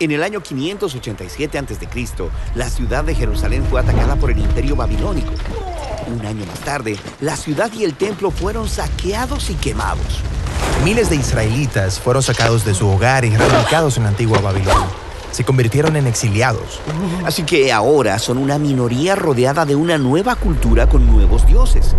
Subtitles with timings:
[0.00, 1.88] En el año 587 a.C.,
[2.54, 5.32] la ciudad de Jerusalén fue atacada por el imperio babilónico.
[6.06, 10.22] Un año más tarde, la ciudad y el templo fueron saqueados y quemados.
[10.84, 14.86] Miles de israelitas fueron sacados de su hogar y radicados en la antigua Babilonia.
[15.32, 16.80] Se convirtieron en exiliados.
[17.26, 21.96] Así que ahora son una minoría rodeada de una nueva cultura con nuevos dioses.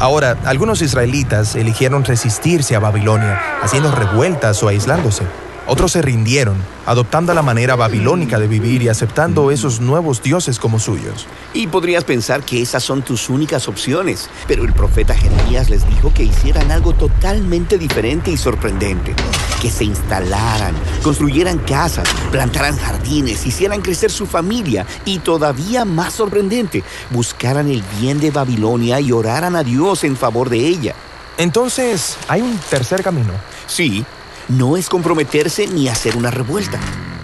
[0.00, 5.22] Ahora, algunos israelitas eligieron resistirse a Babilonia, haciendo revueltas o aislándose.
[5.70, 6.56] Otros se rindieron,
[6.86, 11.26] adoptando la manera babilónica de vivir y aceptando esos nuevos dioses como suyos.
[11.52, 16.10] Y podrías pensar que esas son tus únicas opciones, pero el profeta Jeremías les dijo
[16.14, 19.14] que hicieran algo totalmente diferente y sorprendente.
[19.60, 26.82] Que se instalaran, construyeran casas, plantaran jardines, hicieran crecer su familia y todavía más sorprendente,
[27.10, 30.94] buscaran el bien de Babilonia y oraran a Dios en favor de ella.
[31.36, 33.34] Entonces, hay un tercer camino.
[33.66, 34.06] Sí,
[34.48, 36.78] no es comprometerse ni hacer una revuelta.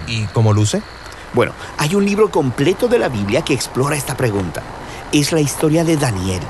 [0.06, 0.82] ¿Y cómo luce?
[1.32, 4.62] Bueno, hay un libro completo de la Biblia que explora esta pregunta.
[5.12, 6.40] Es la historia de Daniel.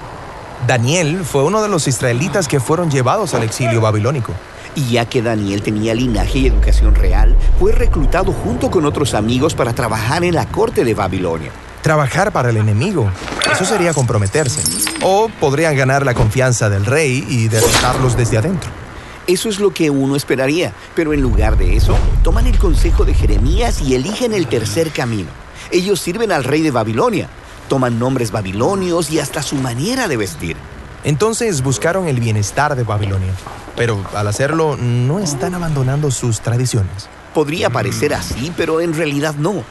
[0.67, 4.33] Daniel fue uno de los israelitas que fueron llevados al exilio babilónico.
[4.75, 9.55] Y ya que Daniel tenía linaje y educación real, fue reclutado junto con otros amigos
[9.55, 11.53] para trabajar en la corte de Babilonia.
[11.83, 13.11] Trabajar para el enemigo.
[13.51, 14.63] Eso sería comprometerse.
[15.03, 18.84] O podrían ganar la confianza del rey y derrotarlos desde adentro.
[19.27, 23.14] Eso es lo que uno esperaría, pero en lugar de eso, toman el consejo de
[23.14, 25.28] Jeremías y eligen el tercer camino.
[25.70, 27.28] Ellos sirven al rey de Babilonia,
[27.69, 30.56] toman nombres babilonios y hasta su manera de vestir.
[31.05, 33.33] Entonces buscaron el bienestar de Babilonia,
[33.77, 37.08] pero al hacerlo no están abandonando sus tradiciones.
[37.33, 39.64] Podría parecer así, pero en realidad no.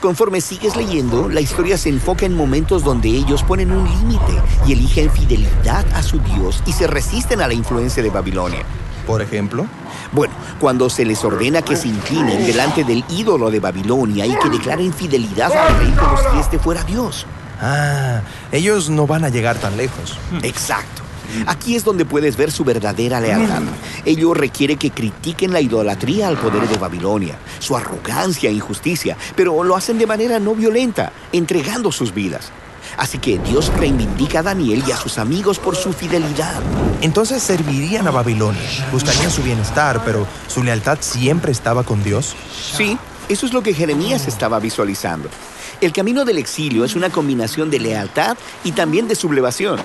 [0.00, 4.72] Conforme sigues leyendo, la historia se enfoca en momentos donde ellos ponen un límite y
[4.72, 8.64] eligen fidelidad a su Dios y se resisten a la influencia de Babilonia.
[9.10, 9.66] Por ejemplo,
[10.12, 14.48] Bueno, cuando se les ordena que se inclinen delante del ídolo de Babilonia y que
[14.48, 17.26] declaren fidelidad al rey como si este fuera Dios.
[17.60, 18.20] ah,
[18.52, 20.16] ellos no van a llegar tan lejos.
[20.42, 21.02] Exacto.
[21.46, 23.62] Aquí es donde puedes ver su verdadera lealtad.
[24.04, 29.62] Ello requiere que critiquen la idolatría al poder de Babilonia, su arrogancia e injusticia, pero
[29.62, 32.50] lo hacen de manera no violenta, entregando sus vidas.
[32.96, 36.60] Así que Dios reivindica a Daniel y a sus amigos por su fidelidad.
[37.00, 38.60] Entonces servirían a Babilonia,
[38.92, 42.34] buscarían su bienestar, pero su lealtad siempre estaba con Dios.
[42.76, 42.98] Sí,
[43.28, 45.28] eso es lo que Jeremías estaba visualizando.
[45.80, 49.80] El camino del exilio es una combinación de lealtad y también de sublevación.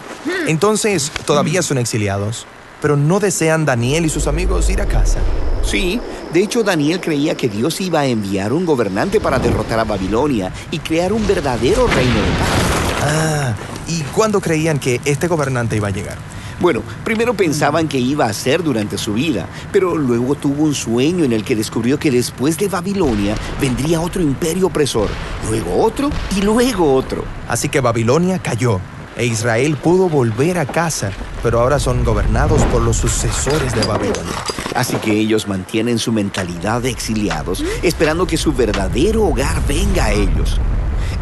[0.47, 2.45] Entonces todavía son exiliados,
[2.81, 5.19] pero no desean Daniel y sus amigos ir a casa.
[5.63, 6.01] Sí,
[6.33, 10.51] de hecho Daniel creía que Dios iba a enviar un gobernante para derrotar a Babilonia
[10.69, 12.74] y crear un verdadero reino de paz.
[13.07, 13.53] Ah,
[13.87, 16.17] ¿y cuándo creían que este gobernante iba a llegar?
[16.59, 21.23] Bueno, primero pensaban que iba a ser durante su vida, pero luego tuvo un sueño
[21.23, 25.09] en el que descubrió que después de Babilonia vendría otro imperio opresor,
[25.49, 27.23] luego otro y luego otro.
[27.47, 28.79] Así que Babilonia cayó
[29.15, 31.11] e Israel pudo volver a casa,
[31.43, 34.33] pero ahora son gobernados por los sucesores de Babilonia.
[34.73, 40.11] Así que ellos mantienen su mentalidad de exiliados, esperando que su verdadero hogar venga a
[40.11, 40.59] ellos.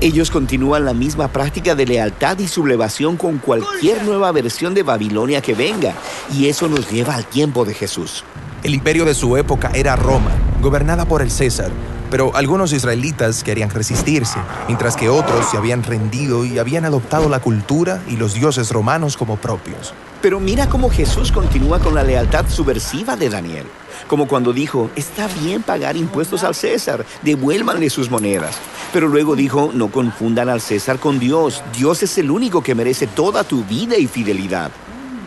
[0.03, 5.39] Ellos continúan la misma práctica de lealtad y sublevación con cualquier nueva versión de Babilonia
[5.39, 5.93] que venga,
[6.29, 8.25] y eso nos lleva al tiempo de Jesús.
[8.63, 10.31] El imperio de su época era Roma,
[10.61, 11.71] gobernada por el César,
[12.13, 14.37] pero algunos israelitas querían resistirse,
[14.67, 19.17] mientras que otros se habían rendido y habían adoptado la cultura y los dioses romanos
[19.17, 19.95] como propios.
[20.21, 23.65] Pero mira cómo Jesús continúa con la lealtad subversiva de Daniel.
[24.07, 28.59] Como cuando dijo, está bien pagar impuestos al César, devuélvanle sus monedas.
[28.93, 31.63] Pero luego dijo, no confundan al César con Dios.
[31.75, 34.69] Dios es el único que merece toda tu vida y fidelidad.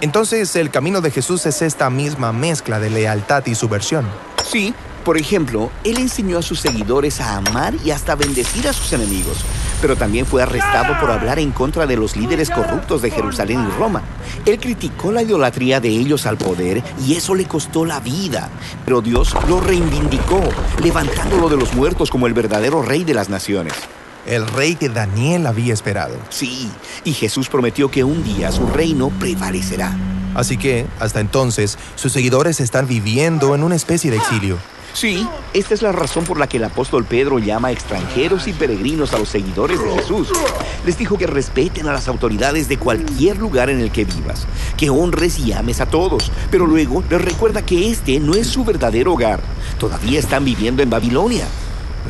[0.03, 4.07] Entonces el camino de Jesús es esta misma mezcla de lealtad y subversión.
[4.49, 4.73] Sí,
[5.07, 9.37] por ejemplo, él enseñó a sus seguidores a amar y hasta bendecir a sus enemigos,
[9.81, 13.79] pero también fue arrestado por hablar en contra de los líderes corruptos de Jerusalén y
[13.79, 14.03] Roma.
[14.45, 18.51] Él criticó la idolatría de ellos al poder y eso le costó la vida,
[18.85, 20.41] pero Dios lo reivindicó,
[20.83, 23.75] levantándolo de los muertos como el verdadero rey de las naciones.
[24.27, 26.17] El rey que Daniel había esperado.
[26.31, 26.69] Sí,
[27.05, 29.97] y Jesús prometió que un día su reino prevalecerá.
[30.35, 34.59] Así que, hasta entonces, sus seguidores están viviendo en una especie de exilio.
[34.97, 39.13] Sí, esta es la razón por la que el apóstol Pedro llama extranjeros y peregrinos
[39.13, 40.33] a los seguidores de Jesús.
[40.87, 44.47] Les dijo que respeten a las autoridades de cualquier lugar en el que vivas,
[44.79, 48.65] que honres y ames a todos, pero luego les recuerda que este no es su
[48.65, 49.41] verdadero hogar.
[49.79, 51.45] Todavía están viviendo en Babilonia.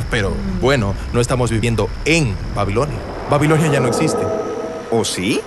[0.08, 2.98] Pero, bueno, no estamos viviendo en Babilonia.
[3.28, 4.22] Babilonia ya no existe.
[4.92, 5.40] ¿O sí?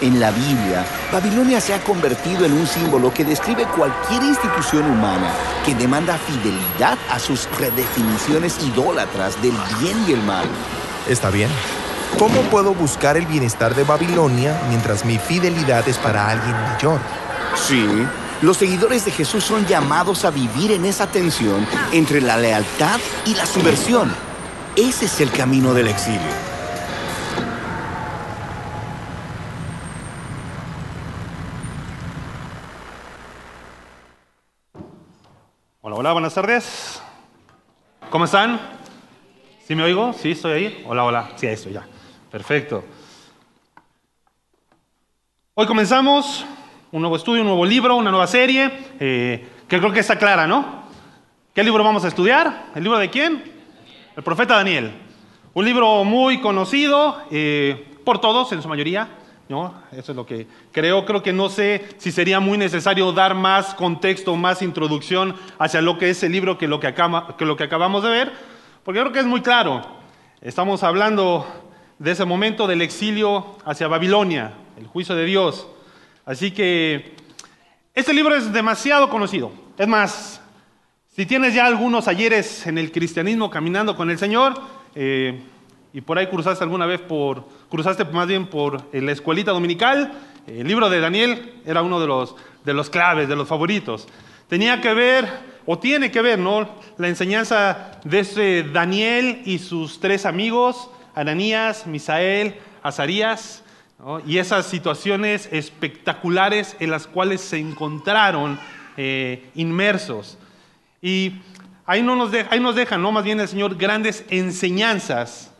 [0.00, 5.28] En la Biblia, Babilonia se ha convertido en un símbolo que describe cualquier institución humana
[5.66, 10.46] que demanda fidelidad a sus redefiniciones idólatras del bien y el mal.
[11.08, 11.50] Está bien.
[12.16, 17.00] ¿Cómo puedo buscar el bienestar de Babilonia mientras mi fidelidad es para alguien mayor?
[17.56, 17.84] Sí,
[18.40, 23.34] los seguidores de Jesús son llamados a vivir en esa tensión entre la lealtad y
[23.34, 24.14] la subversión.
[24.76, 26.47] Ese es el camino del exilio.
[36.08, 37.02] Hola, buenas tardes.
[38.08, 38.58] ¿Cómo están?
[39.66, 40.14] ¿Sí me oigo?
[40.14, 40.84] ¿Sí estoy ahí?
[40.88, 41.32] Hola, hola.
[41.36, 41.86] Sí, ahí estoy ya.
[42.30, 42.82] Perfecto.
[45.52, 46.46] Hoy comenzamos
[46.92, 50.46] un nuevo estudio, un nuevo libro, una nueva serie, eh, que creo que está clara,
[50.46, 50.84] ¿no?
[51.54, 52.68] ¿Qué libro vamos a estudiar?
[52.74, 53.44] ¿El libro de quién?
[54.16, 54.90] El profeta Daniel.
[55.52, 59.10] Un libro muy conocido eh, por todos, en su mayoría,
[59.48, 59.74] ¿no?
[59.92, 61.04] Eso es lo que creo.
[61.04, 65.98] Creo que no sé si sería muy necesario dar más contexto, más introducción hacia lo
[65.98, 68.32] que es el libro que lo que, acaba, que lo que acabamos de ver,
[68.84, 69.82] porque creo que es muy claro.
[70.40, 71.46] Estamos hablando
[71.98, 75.66] de ese momento del exilio hacia Babilonia, el juicio de Dios.
[76.24, 77.16] Así que
[77.94, 79.50] este libro es demasiado conocido.
[79.76, 80.40] Es más,
[81.16, 84.54] si tienes ya algunos ayeres en el cristianismo caminando con el Señor,
[84.94, 85.40] eh,
[85.92, 90.12] y por ahí cruzaste alguna vez por, cruzaste más bien por la escuelita dominical,
[90.46, 94.06] el libro de Daniel era uno de los, de los claves, de los favoritos.
[94.48, 95.28] Tenía que ver,
[95.66, 96.68] o tiene que ver, ¿no?
[96.96, 103.62] La enseñanza de ese Daniel y sus tres amigos, Ananías, Misael, Azarías,
[104.26, 108.58] y esas situaciones espectaculares en las cuales se encontraron
[108.96, 110.38] eh, inmersos.
[111.02, 111.34] Y
[111.84, 113.10] ahí, no nos deja, ahí nos deja, ¿no?
[113.10, 115.52] más bien el Señor, grandes enseñanzas,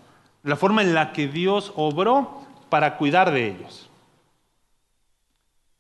[0.49, 3.91] la forma en la que Dios obró para cuidar de ellos.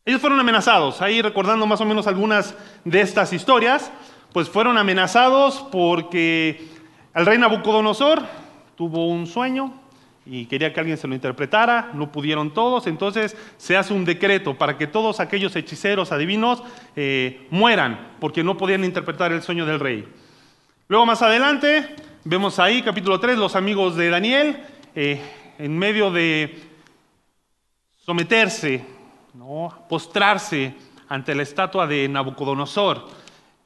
[0.05, 2.55] Ellos fueron amenazados, ahí recordando más o menos algunas
[2.85, 3.91] de estas historias,
[4.33, 6.69] pues fueron amenazados porque
[7.15, 8.23] el rey Nabucodonosor
[8.77, 9.73] tuvo un sueño,
[10.27, 14.59] y quería que alguien se lo interpretara, no pudieron todos, entonces se hace un decreto
[14.59, 16.63] para que todos aquellos hechiceros, adivinos,
[16.95, 20.07] eh, mueran, porque no podían interpretar el sueño del rey.
[20.89, 25.21] Luego más adelante, vemos ahí, capítulo 3, los amigos de Daniel, eh,
[25.59, 26.63] en medio de
[27.97, 28.85] someterse,
[29.35, 29.87] ¿no?
[29.89, 30.75] postrarse
[31.09, 33.09] ante la estatua de Nabucodonosor.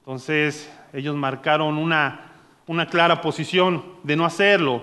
[0.01, 2.33] Entonces ellos marcaron una,
[2.67, 4.83] una clara posición de no hacerlo.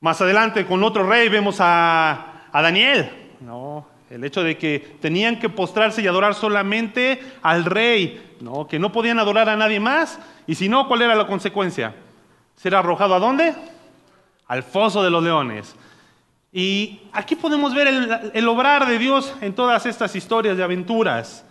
[0.00, 3.10] Más adelante, con otro rey, vemos a, Daniel.
[3.40, 3.86] ¿no?
[4.10, 8.66] El hecho de que tenían que postrarse y adorar solamente al rey, ¿no?
[8.66, 10.18] que no podían adorar a nadie más.
[10.46, 11.94] Y si no, ¿cuál era la consecuencia?
[12.56, 13.54] Ser arrojado a dónde?
[14.46, 15.74] Al foso de los leones.
[16.52, 17.86] Y aquí podemos ver
[18.32, 21.44] el, obrar de Dios en todas estas historias de aventuras.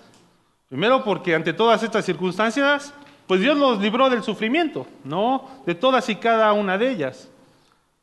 [0.68, 2.92] Primero porque ante todas estas circunstancias,
[3.28, 5.48] pues Dios los libró del sufrimiento, ¿no?
[5.66, 7.30] De todas y cada una de ellas.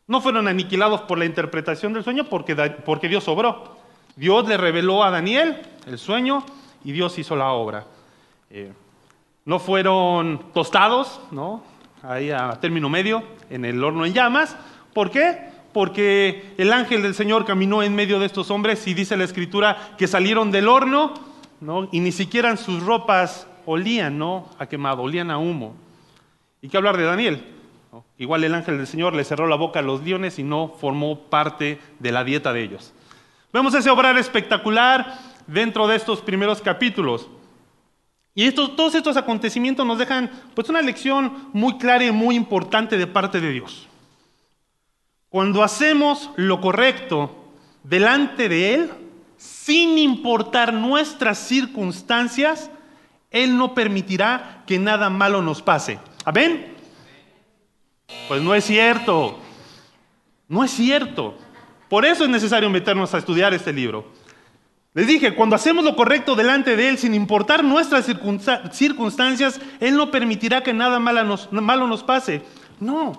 [0.06, 3.76] No fueron aniquilados por la interpretación del sueño porque, porque Dios obró.
[4.14, 6.44] Dios le reveló a Daniel el sueño
[6.84, 7.84] y Dios hizo la obra.
[8.50, 8.72] Eh,
[9.44, 11.64] no fueron tostados, ¿no?
[12.02, 14.56] Ahí a término medio, en el horno en llamas.
[14.92, 15.52] ¿Por qué?
[15.72, 19.94] Porque el ángel del Señor caminó en medio de estos hombres y dice la escritura
[19.96, 21.14] que salieron del horno,
[21.60, 21.88] ¿no?
[21.92, 24.48] Y ni siquiera sus ropas olían, ¿no?
[24.58, 25.76] A quemado, olían a humo.
[26.60, 27.44] ¿Y qué hablar de Daniel?
[28.18, 31.20] Igual el ángel del Señor le cerró la boca a los leones y no formó
[31.20, 32.92] parte de la dieta de ellos.
[33.52, 37.28] Vemos ese obrar espectacular dentro de estos primeros capítulos.
[38.34, 43.06] Y todos estos acontecimientos nos dejan pues, una lección muy clara y muy importante de
[43.06, 43.86] parte de Dios.
[45.28, 47.34] Cuando hacemos lo correcto
[47.82, 48.90] delante de Él,
[49.36, 52.70] sin importar nuestras circunstancias,
[53.30, 55.98] Él no permitirá que nada malo nos pase.
[56.24, 56.74] ¿Amén?
[58.28, 59.38] Pues no es cierto.
[60.48, 61.36] No es cierto.
[61.88, 64.12] Por eso es necesario meternos a estudiar este libro.
[64.94, 70.10] Les dije, cuando hacemos lo correcto delante de Él, sin importar nuestras circunstancias, Él no
[70.10, 72.42] permitirá que nada malo nos, pase.
[72.78, 73.18] No.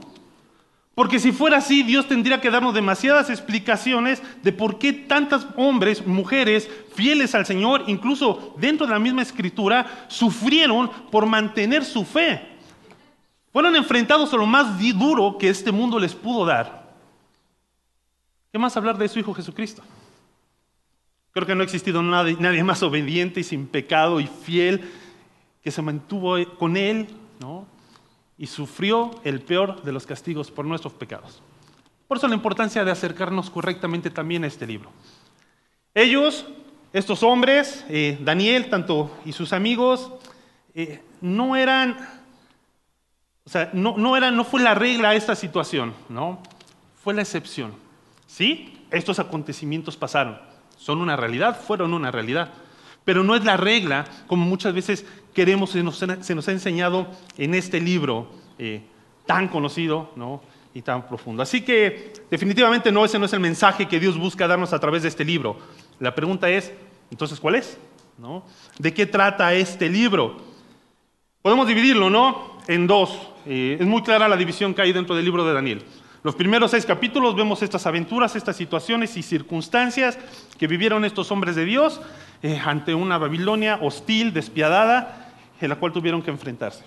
[0.94, 6.06] Porque si fuera así, Dios tendría que darnos demasiadas explicaciones de por qué tantos hombres,
[6.06, 12.50] mujeres, fieles al Señor, incluso dentro de la misma escritura, sufrieron por mantener su fe.
[13.52, 16.84] Fueron enfrentados a lo más duro que este mundo les pudo dar.
[18.52, 19.82] ¿Qué más hablar de su Hijo Jesucristo?
[21.34, 24.88] Creo que no ha existido nadie, más obediente y sin pecado y fiel
[25.64, 27.08] que se mantuvo con Él
[27.40, 27.66] ¿no?
[28.38, 31.42] y sufrió el peor de los castigos por nuestros pecados.
[32.08, 34.92] Por eso la importancia de acercarnos correctamente también a este libro.
[35.96, 36.46] Ellos,
[36.92, 40.12] estos hombres, eh, Daniel tanto y sus amigos,
[40.76, 41.98] eh, no eran,
[43.44, 46.44] o sea, no, no, era, no fue la regla esta situación, ¿no?
[47.04, 47.74] Fue la excepción.
[48.28, 48.86] ¿Sí?
[48.92, 50.53] Estos acontecimientos pasaron.
[50.84, 52.50] Son una realidad, fueron una realidad.
[53.06, 57.08] Pero no es la regla, como muchas veces queremos, se nos, se nos ha enseñado
[57.38, 58.28] en este libro
[58.60, 58.82] eh,
[59.26, 60.42] tan conocido ¿no?
[60.74, 61.42] y tan profundo.
[61.42, 65.04] Así que definitivamente no, ese no es el mensaje que Dios busca darnos a través
[65.04, 65.58] de este libro.
[66.02, 66.74] La pregunta es,
[67.10, 67.78] entonces, ¿cuál es?
[68.78, 70.36] ¿De qué trata este libro?
[71.42, 72.58] Podemos dividirlo, ¿no?
[72.68, 73.18] En dos.
[73.46, 75.82] Eh, es muy clara la división que hay dentro del libro de Daniel.
[76.24, 80.18] Los primeros seis capítulos vemos estas aventuras, estas situaciones y circunstancias
[80.58, 82.00] que vivieron estos hombres de Dios
[82.42, 86.86] eh, ante una Babilonia hostil, despiadada, en la cual tuvieron que enfrentarse.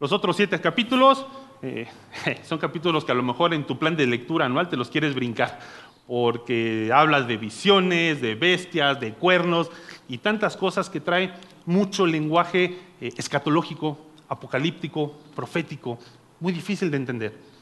[0.00, 1.24] Los otros siete capítulos
[1.62, 1.86] eh,
[2.42, 5.14] son capítulos que a lo mejor en tu plan de lectura anual te los quieres
[5.14, 5.60] brincar,
[6.08, 9.70] porque hablas de visiones, de bestias, de cuernos
[10.08, 11.32] y tantas cosas que trae
[11.66, 13.96] mucho lenguaje eh, escatológico,
[14.28, 16.00] apocalíptico, profético,
[16.40, 17.55] muy difícil de entender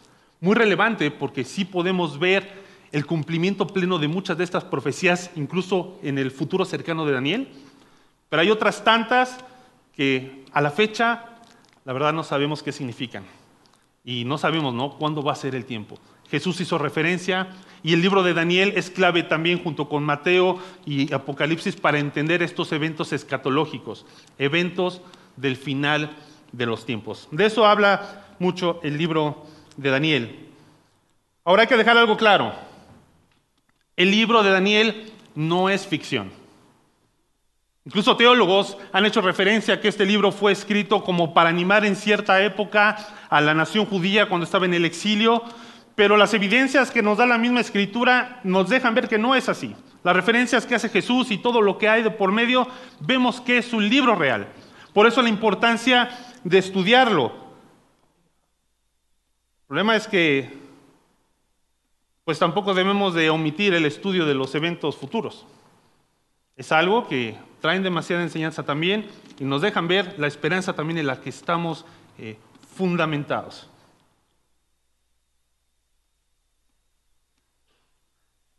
[0.44, 2.52] muy relevante porque sí podemos ver
[2.92, 7.48] el cumplimiento pleno de muchas de estas profecías, incluso en el futuro cercano de Daniel.
[8.28, 9.38] Pero hay otras tantas
[9.96, 11.24] que a la fecha,
[11.86, 13.24] la verdad, no sabemos qué significan.
[14.04, 15.98] Y no sabemos, ¿no?, cuándo va a ser el tiempo.
[16.30, 17.48] Jesús hizo referencia
[17.82, 22.42] y el libro de Daniel es clave también junto con Mateo y Apocalipsis para entender
[22.42, 24.04] estos eventos escatológicos,
[24.38, 25.00] eventos
[25.36, 26.10] del final
[26.52, 27.28] de los tiempos.
[27.30, 30.48] De eso habla mucho el libro de Daniel.
[31.44, 32.54] Ahora hay que dejar algo claro.
[33.96, 36.32] El libro de Daniel no es ficción.
[37.86, 41.96] Incluso teólogos han hecho referencia a que este libro fue escrito como para animar en
[41.96, 42.96] cierta época
[43.28, 45.42] a la nación judía cuando estaba en el exilio,
[45.94, 49.50] pero las evidencias que nos da la misma escritura nos dejan ver que no es
[49.50, 49.76] así.
[50.02, 52.66] Las referencias que hace Jesús y todo lo que hay de por medio,
[53.00, 54.48] vemos que es un libro real.
[54.94, 56.08] Por eso la importancia
[56.42, 57.32] de estudiarlo,
[59.64, 60.52] el problema es que
[62.24, 65.46] pues tampoco debemos de omitir el estudio de los eventos futuros.
[66.54, 69.06] Es algo que traen demasiada enseñanza también
[69.38, 71.86] y nos dejan ver la esperanza también en la que estamos
[72.18, 72.36] eh,
[72.76, 73.70] fundamentados.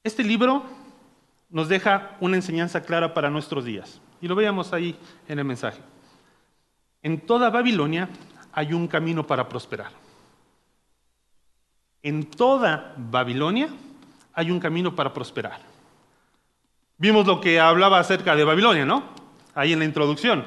[0.03, 0.63] Este libro
[1.51, 4.97] nos deja una enseñanza clara para nuestros días y lo veamos ahí
[5.27, 5.81] en el mensaje.
[7.03, 8.09] En toda Babilonia
[8.51, 10.04] hay un camino para prosperar.
[12.05, 13.67] En toda Babilonia
[14.35, 15.57] hay un camino para prosperar.
[16.99, 19.05] Vimos lo que hablaba acerca de Babilonia, ¿no?
[19.55, 20.45] Ahí en la introducción.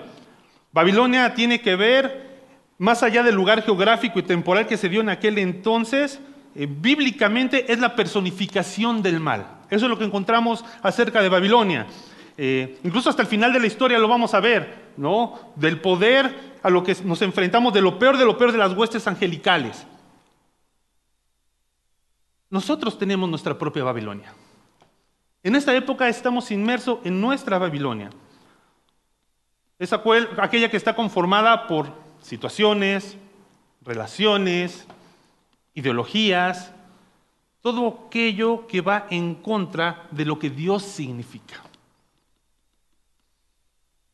[0.70, 2.44] Babilonia tiene que ver,
[2.78, 6.20] más allá del lugar geográfico y temporal que se dio en aquel entonces,
[6.54, 9.44] eh, bíblicamente es la personificación del mal.
[9.68, 11.88] Eso es lo que encontramos acerca de Babilonia.
[12.36, 15.52] Eh, incluso hasta el final de la historia lo vamos a ver, ¿no?
[15.56, 18.74] Del poder a lo que nos enfrentamos, de lo peor de lo peor de las
[18.74, 19.84] huestes angelicales.
[22.50, 24.32] Nosotros tenemos nuestra propia Babilonia.
[25.42, 28.10] En esta época estamos inmersos en nuestra Babilonia.
[29.78, 33.16] Es aquella que está conformada por situaciones,
[33.82, 34.86] relaciones,
[35.74, 36.72] ideologías,
[37.60, 41.62] todo aquello que va en contra de lo que Dios significa.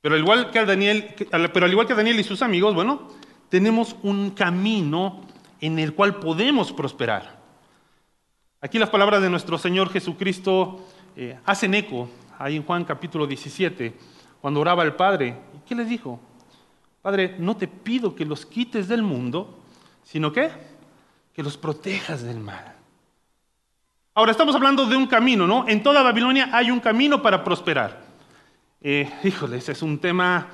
[0.01, 3.09] Pero al igual que Daniel, pero al igual que Daniel y sus amigos, bueno,
[3.49, 5.23] tenemos un camino
[5.61, 7.44] en el cual podemos prosperar.
[8.65, 10.81] Aquí las palabras de nuestro Señor Jesucristo
[11.15, 13.95] eh, hacen eco, ahí en Juan capítulo 17,
[14.41, 15.37] cuando oraba al Padre.
[15.55, 16.19] ¿Y qué les dijo?
[17.03, 19.59] Padre, no te pido que los quites del mundo,
[20.03, 20.49] sino que,
[21.35, 22.75] que los protejas del mal.
[24.15, 25.69] Ahora estamos hablando de un camino, ¿no?
[25.69, 28.01] En toda Babilonia hay un camino para prosperar.
[28.81, 30.49] Eh, híjole, ese es un tema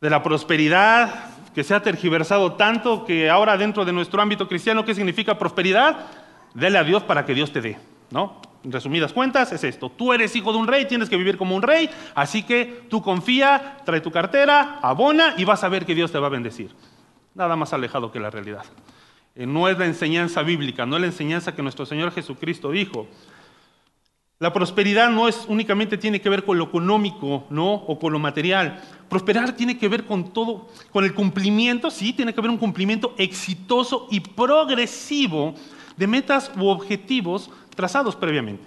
[0.00, 4.86] de la prosperidad que se ha tergiversado tanto que ahora dentro de nuestro ámbito cristiano,
[4.86, 6.24] ¿qué significa prosperidad?
[6.54, 7.78] Dele a Dios para que Dios te dé,
[8.10, 8.40] ¿no?
[8.64, 9.90] En resumidas cuentas, es esto.
[9.90, 13.02] Tú eres hijo de un rey, tienes que vivir como un rey, así que tú
[13.02, 16.70] confía, trae tu cartera, abona y vas a ver que Dios te va a bendecir.
[17.34, 18.64] Nada más alejado que la realidad.
[19.36, 23.06] Eh, no es la enseñanza bíblica, no es la enseñanza que nuestro Señor Jesucristo dijo.
[24.38, 27.72] La prosperidad no es únicamente tiene que ver con lo económico, ¿no?
[27.72, 28.82] O con lo material.
[29.08, 33.14] Prosperar tiene que ver con todo, con el cumplimiento, sí, tiene que haber un cumplimiento
[33.16, 35.54] exitoso y progresivo
[35.96, 38.64] de metas u objetivos trazados previamente.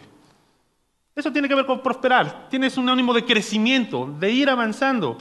[1.15, 5.17] Eso tiene que ver con prosperar, tienes un ánimo de crecimiento, de ir avanzando.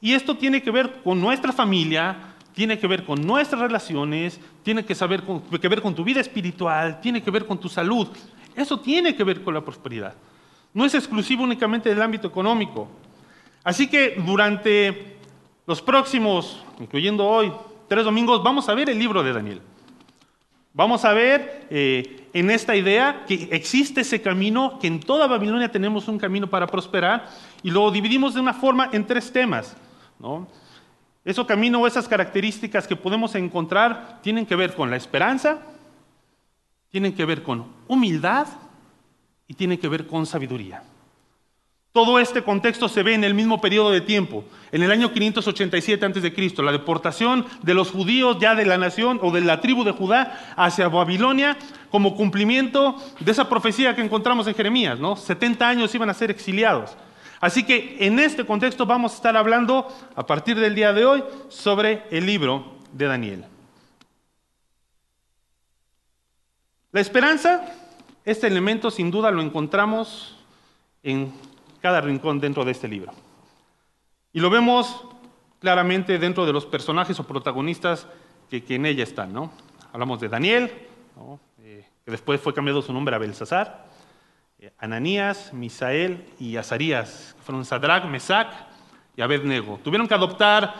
[0.00, 4.84] Y esto tiene que ver con nuestra familia, tiene que ver con nuestras relaciones, tiene
[4.84, 5.22] que, saber
[5.60, 8.08] que ver con tu vida espiritual, tiene que ver con tu salud.
[8.54, 10.14] Eso tiene que ver con la prosperidad.
[10.72, 12.88] no es exclusivo únicamente del ámbito económico.
[13.62, 15.18] Así que durante
[15.66, 17.52] los próximos, incluyendo hoy,
[17.88, 19.60] tres domingos, vamos a ver el libro de Daniel.
[20.76, 25.72] Vamos a ver eh, en esta idea que existe ese camino, que en toda Babilonia
[25.72, 27.30] tenemos un camino para prosperar,
[27.62, 29.74] y lo dividimos de una forma en tres temas.
[30.18, 30.46] ¿no?
[31.24, 35.62] Ese camino o esas características que podemos encontrar tienen que ver con la esperanza,
[36.90, 38.46] tienen que ver con humildad
[39.48, 40.82] y tienen que ver con sabiduría.
[41.96, 46.04] Todo este contexto se ve en el mismo periodo de tiempo, en el año 587
[46.04, 49.92] a.C., la deportación de los judíos ya de la nación o de la tribu de
[49.92, 51.56] Judá hacia Babilonia
[51.90, 55.16] como cumplimiento de esa profecía que encontramos en Jeremías, ¿no?
[55.16, 56.94] 70 años iban a ser exiliados.
[57.40, 61.24] Así que en este contexto vamos a estar hablando a partir del día de hoy
[61.48, 63.44] sobre el libro de Daniel.
[66.92, 67.64] La esperanza,
[68.26, 70.36] este elemento sin duda lo encontramos
[71.02, 71.32] en
[71.86, 73.12] cada rincón dentro de este libro.
[74.32, 75.04] Y lo vemos
[75.60, 78.08] claramente dentro de los personajes o protagonistas
[78.50, 79.32] que, en ella están.
[79.32, 79.52] ¿no?
[79.92, 80.72] Hablamos de Daniel,
[81.62, 83.86] eh, que después fue cambiado su nombre a Belsasar,
[84.58, 88.52] eh, Ananías, Misael y Azarías, que fueron Sadrach, Mesach
[89.16, 89.78] y Abednego.
[89.84, 90.74] Tuvieron que adoptar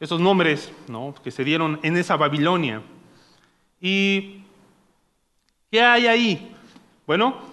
[0.00, 1.14] esos nombres ¿no?
[1.24, 2.82] que se dieron en esa Babilonia.
[3.80, 4.42] ¿Y
[5.70, 6.54] qué hay ahí?
[7.06, 7.51] Bueno,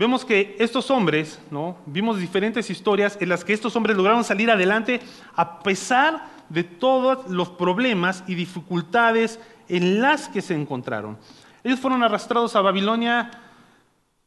[0.00, 1.76] vemos que estos hombres, ¿no?
[1.84, 4.98] Vimos diferentes historias en las que estos hombres lograron salir adelante
[5.36, 9.38] a pesar de todos los problemas y dificultades
[9.68, 11.18] en las que se encontraron.
[11.62, 13.30] Ellos fueron arrastrados a Babilonia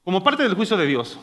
[0.04, 1.20] como parte del juicio de Dios.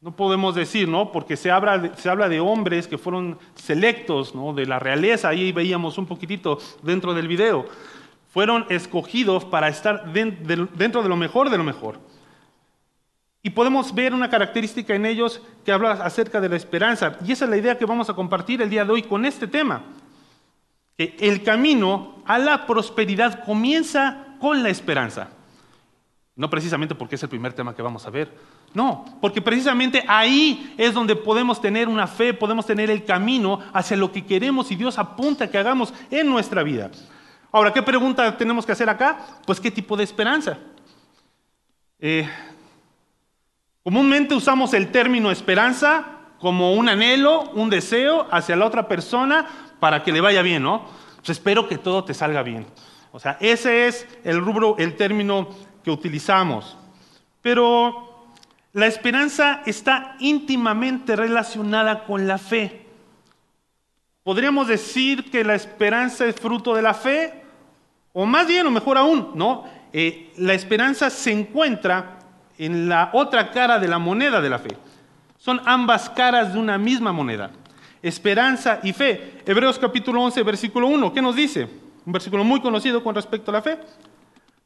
[0.00, 1.12] No podemos decir, ¿no?
[1.12, 4.52] Porque se habla, de, se habla de hombres que fueron selectos, ¿no?
[4.52, 7.66] De la realeza, ahí veíamos un poquitito dentro del video.
[8.32, 12.00] Fueron escogidos para estar dentro de lo mejor de lo mejor.
[13.42, 17.16] Y podemos ver una característica en ellos que habla acerca de la esperanza.
[17.26, 19.46] Y esa es la idea que vamos a compartir el día de hoy con este
[19.46, 19.82] tema.
[20.96, 25.30] Que el camino a la prosperidad comienza con la esperanza.
[26.36, 28.30] No precisamente porque es el primer tema que vamos a ver.
[28.72, 33.96] No, porque precisamente ahí es donde podemos tener una fe, podemos tener el camino hacia
[33.96, 36.90] lo que queremos y Dios apunta que hagamos en nuestra vida.
[37.50, 39.18] Ahora, ¿qué pregunta tenemos que hacer acá?
[39.44, 40.56] Pues, ¿qué tipo de esperanza?
[41.98, 42.28] Eh,
[43.82, 46.04] Comúnmente usamos el término esperanza
[46.38, 49.46] como un anhelo, un deseo hacia la otra persona
[49.80, 50.84] para que le vaya bien, ¿no?
[51.16, 52.66] Pues espero que todo te salga bien.
[53.12, 55.48] O sea, ese es el rubro, el término
[55.82, 56.76] que utilizamos.
[57.40, 58.28] Pero
[58.72, 62.86] la esperanza está íntimamente relacionada con la fe.
[64.22, 67.42] Podríamos decir que la esperanza es fruto de la fe,
[68.12, 69.64] o más bien, o mejor aún, ¿no?
[69.92, 72.19] Eh, la esperanza se encuentra
[72.60, 74.76] en la otra cara de la moneda de la fe.
[75.38, 77.50] Son ambas caras de una misma moneda.
[78.02, 79.40] Esperanza y fe.
[79.46, 81.10] Hebreos capítulo 11, versículo 1.
[81.14, 81.66] ¿Qué nos dice?
[82.04, 83.78] Un versículo muy conocido con respecto a la fe.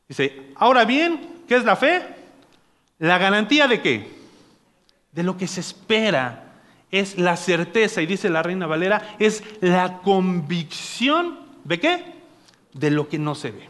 [0.08, 2.02] Dice, ahora bien, ¿qué es la fe?
[2.98, 4.10] La garantía de qué?
[5.12, 6.40] De lo que se espera.
[6.90, 12.04] Es la certeza, y dice la reina Valera, es la convicción de qué?
[12.72, 13.68] De lo que no se ve.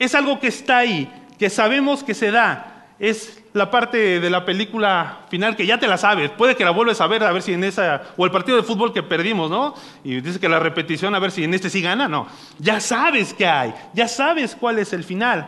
[0.00, 4.44] Es algo que está ahí, que sabemos que se da, es la parte de la
[4.44, 6.30] película final que ya te la sabes.
[6.30, 8.62] Puede que la vuelves a ver a ver si en esa, o el partido de
[8.62, 9.74] fútbol que perdimos, ¿no?
[10.02, 12.26] Y dice que la repetición a ver si en este sí gana, no.
[12.58, 15.46] Ya sabes qué hay, ya sabes cuál es el final.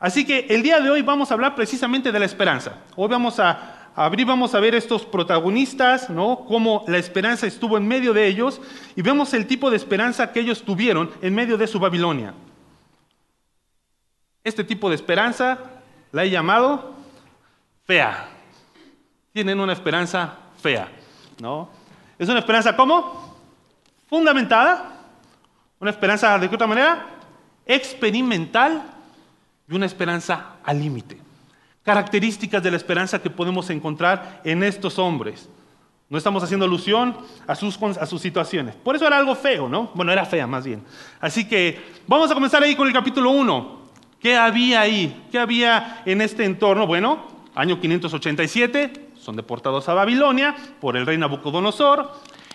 [0.00, 2.72] Así que el día de hoy vamos a hablar precisamente de la esperanza.
[2.96, 6.44] Hoy vamos a abrir, vamos a ver estos protagonistas, ¿no?
[6.46, 8.60] Cómo la esperanza estuvo en medio de ellos
[8.94, 12.32] y vemos el tipo de esperanza que ellos tuvieron en medio de su Babilonia.
[14.44, 15.58] Este tipo de esperanza
[16.12, 16.94] la he llamado
[17.84, 18.28] fea.
[19.32, 20.88] Tienen una esperanza fea,
[21.40, 21.70] ¿no?
[22.18, 23.36] Es una esperanza ¿cómo?
[24.08, 24.96] Fundamentada,
[25.78, 27.06] una esperanza de qué otra manera?
[27.66, 28.82] Experimental
[29.68, 31.20] y una esperanza al límite.
[31.82, 35.48] Características de la esperanza que podemos encontrar en estos hombres.
[36.08, 37.14] No estamos haciendo alusión
[37.46, 38.74] a sus, a sus situaciones.
[38.76, 39.90] Por eso era algo feo, ¿no?
[39.94, 40.82] Bueno, era fea más bien.
[41.20, 43.77] Así que vamos a comenzar ahí con el capítulo 1.
[44.20, 45.26] ¿Qué había ahí?
[45.30, 46.88] ¿Qué había en este entorno?
[46.88, 47.20] Bueno,
[47.54, 52.10] año 587, son deportados a Babilonia por el rey Nabucodonosor.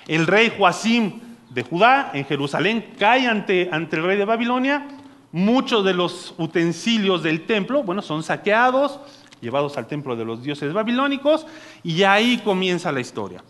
[0.07, 4.87] El rey Joacim de Judá en Jerusalén cae ante, ante el rey de Babilonia.
[5.31, 8.99] Muchos de los utensilios del templo, bueno, son saqueados,
[9.39, 11.47] llevados al templo de los dioses babilónicos,
[11.81, 13.41] y ahí comienza la historia.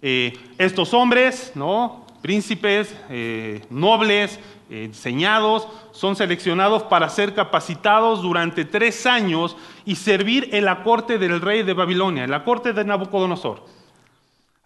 [0.00, 2.06] Eh, estos hombres, ¿no?
[2.22, 4.38] príncipes, eh, nobles,
[4.70, 11.40] enseñados, son seleccionados para ser capacitados durante tres años y servir en la corte del
[11.40, 13.64] rey de Babilonia, en la corte de Nabucodonosor.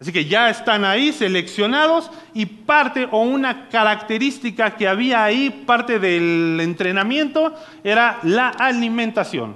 [0.01, 6.01] Así que ya están ahí seleccionados y parte o una característica que había ahí, parte
[6.01, 9.55] del entrenamiento, era la alimentación.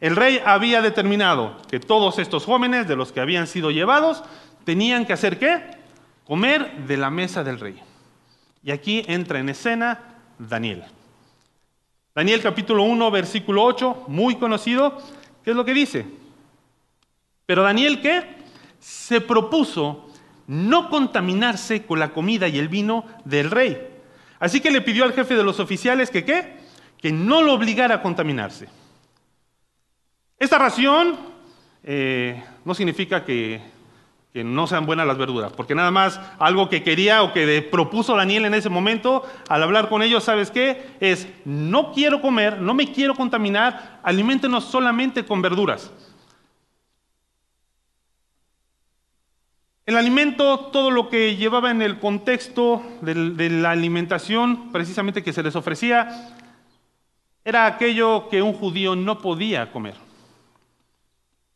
[0.00, 4.22] El rey había determinado que todos estos jóvenes de los que habían sido llevados
[4.64, 5.60] tenían que hacer qué?
[6.26, 7.82] Comer de la mesa del rey.
[8.62, 10.00] Y aquí entra en escena
[10.38, 10.84] Daniel.
[12.14, 14.98] Daniel capítulo 1, versículo 8, muy conocido,
[15.42, 16.06] ¿qué es lo que dice?
[17.46, 18.22] Pero Daniel, ¿qué?
[18.78, 20.08] Se propuso
[20.46, 23.88] no contaminarse con la comida y el vino del rey.
[24.38, 26.56] Así que le pidió al jefe de los oficiales que qué?
[27.00, 28.68] Que no lo obligara a contaminarse.
[30.38, 31.16] Esta ración
[31.82, 33.60] eh, no significa que
[34.32, 38.16] que no sean buenas las verduras, porque nada más algo que quería o que propuso
[38.16, 40.86] Daniel en ese momento al hablar con ellos, ¿sabes qué?
[41.00, 45.92] Es, no quiero comer, no me quiero contaminar, aliméntenos solamente con verduras.
[49.84, 55.42] El alimento, todo lo que llevaba en el contexto de la alimentación, precisamente que se
[55.42, 56.36] les ofrecía,
[57.44, 59.96] era aquello que un judío no podía comer.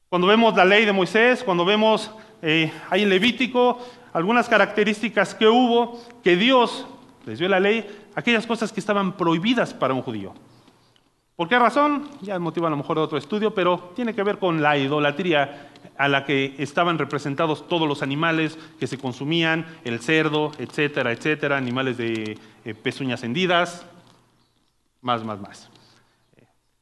[0.09, 2.11] Cuando vemos la ley de Moisés, cuando vemos
[2.43, 3.79] eh, hay en Levítico
[4.13, 6.87] algunas características que hubo que Dios
[7.27, 10.33] les dio la ley, aquellas cosas que estaban prohibidas para un judío.
[11.37, 12.09] ¿Por qué razón?
[12.23, 14.79] Ya es motivo a lo mejor de otro estudio, pero tiene que ver con la
[14.79, 15.69] idolatría
[15.99, 21.59] a la que estaban representados todos los animales que se consumían, el cerdo, etcétera, etcétera,
[21.59, 23.85] animales de eh, pezuñas hendidas,
[25.03, 25.76] más, más, más.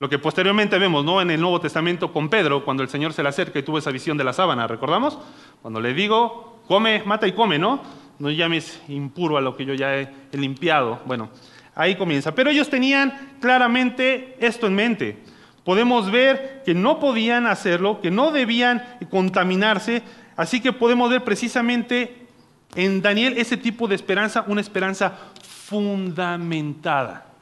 [0.01, 1.21] Lo que posteriormente vemos ¿no?
[1.21, 3.93] en el Nuevo Testamento con Pedro, cuando el Señor se le acerca y tuvo esa
[3.93, 5.19] visión de la sábana, ¿recordamos?
[5.63, 7.81] Cuando le digo, come, mata y come, ¿no?
[8.19, 11.01] No llames impuro a lo que yo ya he, limpiado.
[11.07, 11.31] Bueno,
[11.77, 12.35] ahí comienza.
[12.35, 15.23] Pero ellos tenían claramente esto en mente.
[15.63, 20.03] Podemos ver que no podían hacerlo, que no debían contaminarse,
[20.37, 22.27] así que podemos ver precisamente
[22.75, 27.34] en Daniel ese tipo de esperanza, una esperanza fundamentada.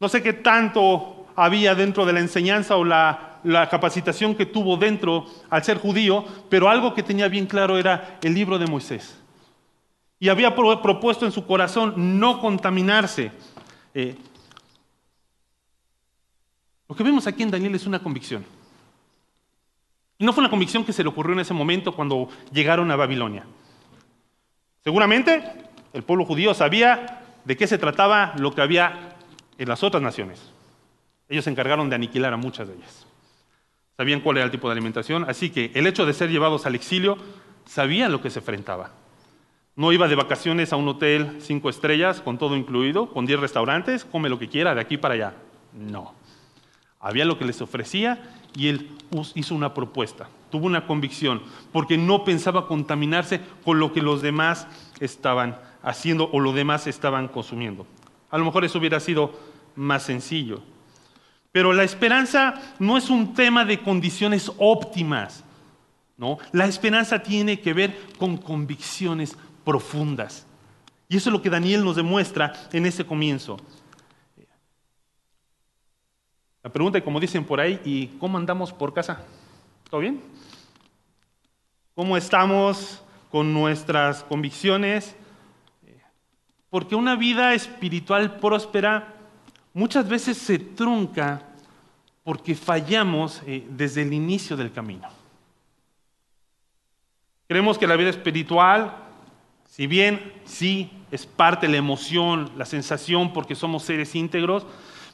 [0.00, 3.26] No sé qué tanto había dentro de la enseñanza o la,
[3.70, 8.34] capacitación que tuvo dentro al ser judío, pero algo que tenía bien claro era el
[8.34, 9.18] libro de Moisés.
[10.18, 13.32] Y había propuesto en su corazón no contaminarse.
[13.94, 14.16] Eh,
[16.88, 18.44] lo que vemos aquí en Daniel es una convicción.
[20.18, 22.96] Y no fue una convicción que se le ocurrió en ese momento cuando llegaron a
[22.96, 23.46] Babilonia.
[24.84, 25.42] Seguramente
[25.94, 29.16] el pueblo judío sabía de qué se trataba lo que había
[29.60, 30.40] en las otras naciones.
[31.28, 33.06] Ellos se encargaron de aniquilar a muchas de ellas.
[33.94, 36.74] Sabían cuál era el tipo de alimentación, así que el hecho de ser llevados al
[36.74, 37.18] exilio,
[37.66, 38.92] sabían lo que se enfrentaba.
[39.76, 44.06] No iba de vacaciones a un hotel cinco estrellas, con todo incluido, con diez restaurantes,
[44.06, 45.34] come lo que quiera, de aquí para allá.
[45.74, 46.14] No.
[46.98, 48.88] Había lo que les ofrecía y él
[49.34, 54.66] hizo una propuesta, tuvo una convicción, porque no pensaba contaminarse con lo que los demás
[55.00, 57.86] estaban haciendo o los demás estaban consumiendo.
[58.30, 60.62] A lo mejor eso hubiera sido más sencillo.
[61.52, 65.42] Pero la esperanza no es un tema de condiciones óptimas.
[66.16, 66.38] ¿no?
[66.52, 70.46] La esperanza tiene que ver con convicciones profundas.
[71.08, 73.56] Y eso es lo que Daniel nos demuestra en ese comienzo.
[76.62, 79.24] La pregunta, como dicen por ahí, ¿y cómo andamos por casa?
[79.88, 80.20] ¿Todo bien?
[81.94, 85.16] ¿Cómo estamos con nuestras convicciones?
[86.68, 89.19] Porque una vida espiritual próspera
[89.72, 91.42] muchas veces se trunca
[92.24, 95.08] porque fallamos eh, desde el inicio del camino.
[97.48, 98.94] Creemos que la vida espiritual,
[99.68, 104.66] si bien sí es parte de la emoción, la sensación, porque somos seres íntegros,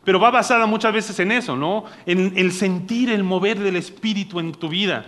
[0.05, 1.85] pero va basada muchas veces en eso, ¿no?
[2.05, 5.07] En el sentir, el mover del espíritu en tu vida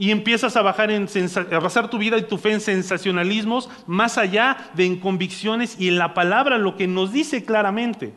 [0.00, 4.70] y empiezas a, bajar a basar tu vida y tu fe en sensacionalismos más allá
[4.74, 8.14] de en convicciones y en la palabra lo que nos dice claramente.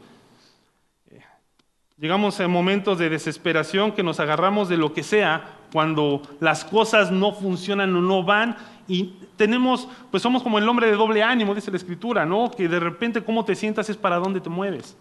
[2.01, 7.11] Llegamos a momentos de desesperación que nos agarramos de lo que sea cuando las cosas
[7.11, 11.53] no funcionan o no van y tenemos, pues somos como el hombre de doble ánimo,
[11.53, 12.49] dice la escritura, ¿no?
[12.49, 14.97] Que de repente cómo te sientas es para dónde te mueves.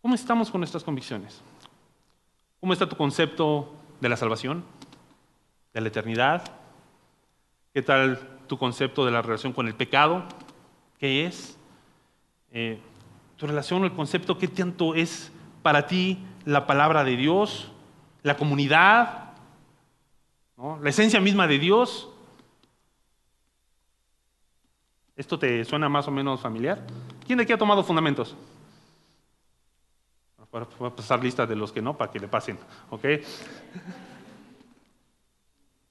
[0.00, 1.42] ¿Cómo estamos con nuestras convicciones?
[2.60, 4.64] ¿Cómo está tu concepto de la salvación?
[5.74, 6.44] ¿De la eternidad?
[7.74, 10.22] ¿Qué tal tu concepto de la relación con el pecado?
[11.00, 11.55] ¿Qué es?
[12.58, 12.78] Eh,
[13.36, 15.30] tu relación el concepto, ¿qué tanto es
[15.62, 17.70] para ti la palabra de Dios?
[18.22, 19.34] ¿La comunidad?
[20.80, 22.08] ¿La esencia misma de Dios?
[25.16, 26.82] ¿Esto te suena más o menos familiar?
[27.26, 28.34] ¿Quién de aquí ha tomado fundamentos?
[30.50, 32.58] Voy a pasar lista de los que no para que le pasen.
[32.88, 33.04] ¿ok?
[33.04, 33.26] Eso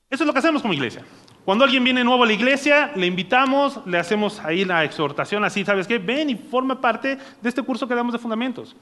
[0.10, 1.06] es lo que hacemos como iglesia.
[1.46, 5.64] Cuando alguien viene nuevo a la iglesia, le invitamos, le hacemos ahí la exhortación así,
[5.64, 6.00] ¿sabes qué?
[6.00, 8.76] Ven y forma parte de este curso que damos de fundamentos.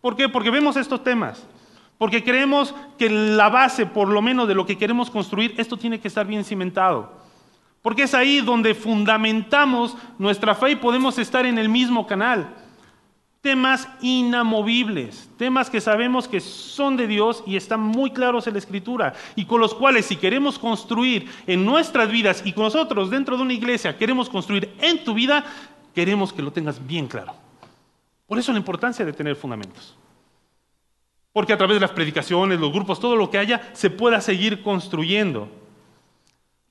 [0.00, 0.28] ¿Por qué?
[0.28, 1.46] Porque vemos estos temas.
[1.98, 6.00] Porque creemos que la base, por lo menos de lo que queremos construir, esto tiene
[6.00, 7.12] que estar bien cimentado.
[7.80, 12.54] Porque es ahí donde fundamentamos nuestra fe y podemos estar en el mismo canal.
[13.40, 18.58] Temas inamovibles, temas que sabemos que son de Dios y están muy claros en la
[18.58, 23.38] Escritura y con los cuales si queremos construir en nuestras vidas y con nosotros dentro
[23.38, 25.44] de una iglesia queremos construir en tu vida,
[25.94, 27.34] queremos que lo tengas bien claro.
[28.26, 29.96] Por eso la importancia de tener fundamentos.
[31.32, 34.62] Porque a través de las predicaciones, los grupos, todo lo que haya, se pueda seguir
[34.62, 35.48] construyendo.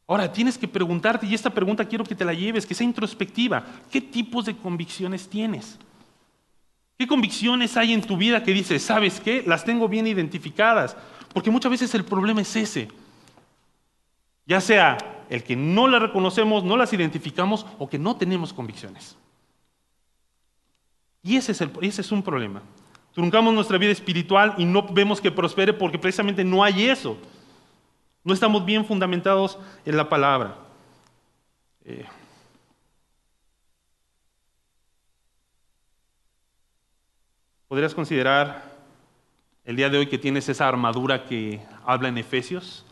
[0.08, 3.66] Ahora, tienes que preguntarte, y esta pregunta quiero que te la lleves, que sea introspectiva.
[3.92, 5.80] ¿Qué tipos de convicciones tienes?
[7.00, 9.42] ¿Qué convicciones hay en tu vida que dices, sabes qué?
[9.48, 10.98] Las tengo bien identificadas.
[11.34, 12.90] Porque muchas veces el problema es ese.
[14.46, 14.98] Ya sea
[15.30, 19.16] el que no las reconocemos, no las identificamos o que no tenemos convicciones.
[21.24, 22.62] Y ese es, un problema.
[23.14, 27.18] Truncamos nuestra vida espiritual y no vemos que prospere porque precisamente no hay eso.
[28.26, 30.58] No estamos bien fundamentados en la palabra.
[31.86, 32.04] Eh,
[37.70, 38.64] ¿Podrías considerar
[39.64, 42.84] el día de hoy que tienes esa armadura que habla en Efesios?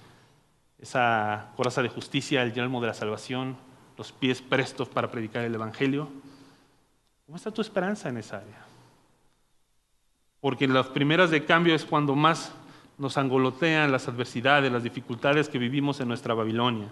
[0.78, 3.58] Esa coraza de justicia, el yelmo de la salvación,
[3.98, 6.10] los pies prestos para predicar el Evangelio.
[7.26, 8.66] ¿Cómo está tu esperanza en esa área?
[10.42, 12.54] Porque en las primeras de cambio es cuando más
[13.00, 16.90] nos angolotean las adversidades, las dificultades que vivimos en nuestra Babilonia.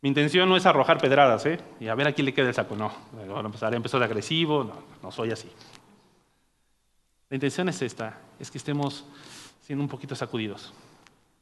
[0.00, 1.58] Mi intención no es arrojar pedradas, ¿eh?
[1.80, 2.76] Y a ver a quién le queda el saco.
[2.76, 5.48] No, bueno, empezar, empezó de agresivo, no, no soy así.
[7.30, 9.04] La intención es esta, es que estemos
[9.60, 10.72] siendo un poquito sacudidos,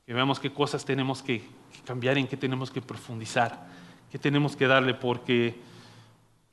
[0.04, 1.44] que veamos qué cosas tenemos que
[1.84, 3.66] cambiar, en qué tenemos que profundizar,
[4.10, 5.54] qué tenemos que darle, porque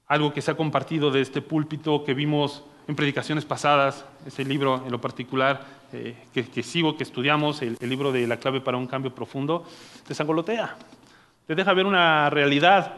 [0.06, 4.84] algo que se ha compartido de este púlpito que vimos en predicaciones pasadas, ese libro
[4.86, 8.78] en lo particular eh, que, sigo, que estudiamos, el, el, libro de La clave para
[8.78, 9.66] un cambio profundo,
[10.06, 10.76] te sangolotea,
[11.48, 12.94] te deja ver una realidad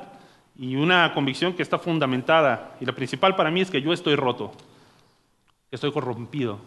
[0.58, 2.76] y una convicción que está fundamentada.
[2.80, 4.52] Y la principal para mí es que yo estoy roto,
[5.70, 6.60] que estoy corrompido,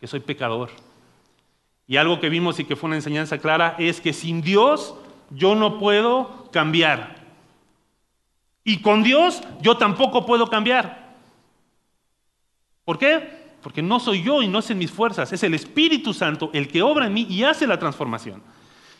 [0.00, 0.70] que soy pecador.
[1.88, 4.94] Y algo que vimos y que fue una enseñanza clara es que sin Dios
[5.30, 7.16] yo no puedo cambiar.
[8.64, 11.14] Y con Dios yo tampoco puedo cambiar.
[12.84, 13.46] ¿Por qué?
[13.62, 16.68] Porque no soy yo y no es en mis fuerzas, es el Espíritu Santo el
[16.68, 18.42] que obra en mí y hace la transformación.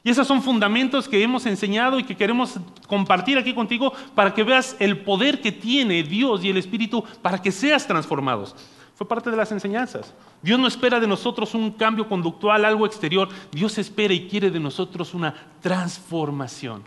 [0.07, 4.45] Y esos son fundamentos que hemos enseñado y que queremos compartir aquí contigo para que
[4.45, 8.55] veas el poder que tiene Dios y el Espíritu para que seas transformados.
[8.95, 10.15] Fue parte de las enseñanzas.
[10.43, 13.29] Dios no espera de nosotros un cambio conductual, algo exterior.
[13.51, 16.85] Dios espera y quiere de nosotros una transformación.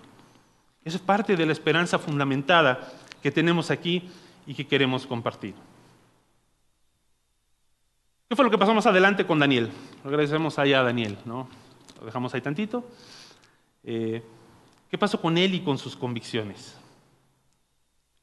[0.86, 2.89] Esa es parte de la esperanza fundamentada
[3.21, 4.01] que tenemos aquí
[4.47, 5.55] y que queremos compartir.
[8.29, 9.71] ¿Qué fue lo que pasó más adelante con Daniel?
[10.05, 11.49] Agradecemos allá a Daniel, ¿no?
[11.99, 12.83] Lo dejamos ahí tantito.
[13.83, 14.23] Eh,
[14.89, 16.75] ¿Qué pasó con él y con sus convicciones?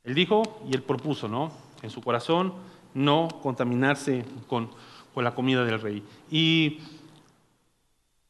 [0.04, 1.52] Él dijo y él propuso, ¿no?
[1.82, 2.54] En su corazón,
[2.94, 4.70] no contaminarse con,
[5.12, 6.02] con la comida del rey.
[6.30, 6.80] Y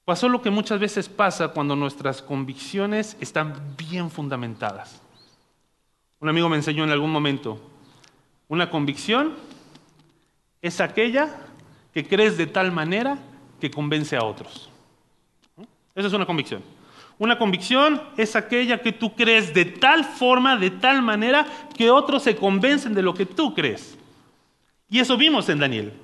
[0.04, 5.00] pasó lo que muchas veces pasa cuando nuestras convicciones están bien fundamentadas.
[6.18, 7.60] Un amigo me enseñó en algún momento,
[8.48, 9.34] una convicción
[10.62, 11.36] es aquella
[11.92, 13.18] que crees de tal manera
[13.60, 14.70] que convence a otros.
[15.96, 16.62] Esa es una convicción.
[17.18, 22.22] Una convicción es aquella que tú crees de tal forma, de tal manera, que otros
[22.22, 23.96] se convencen de lo que tú crees.
[24.90, 25.94] Y eso vimos en Daniel.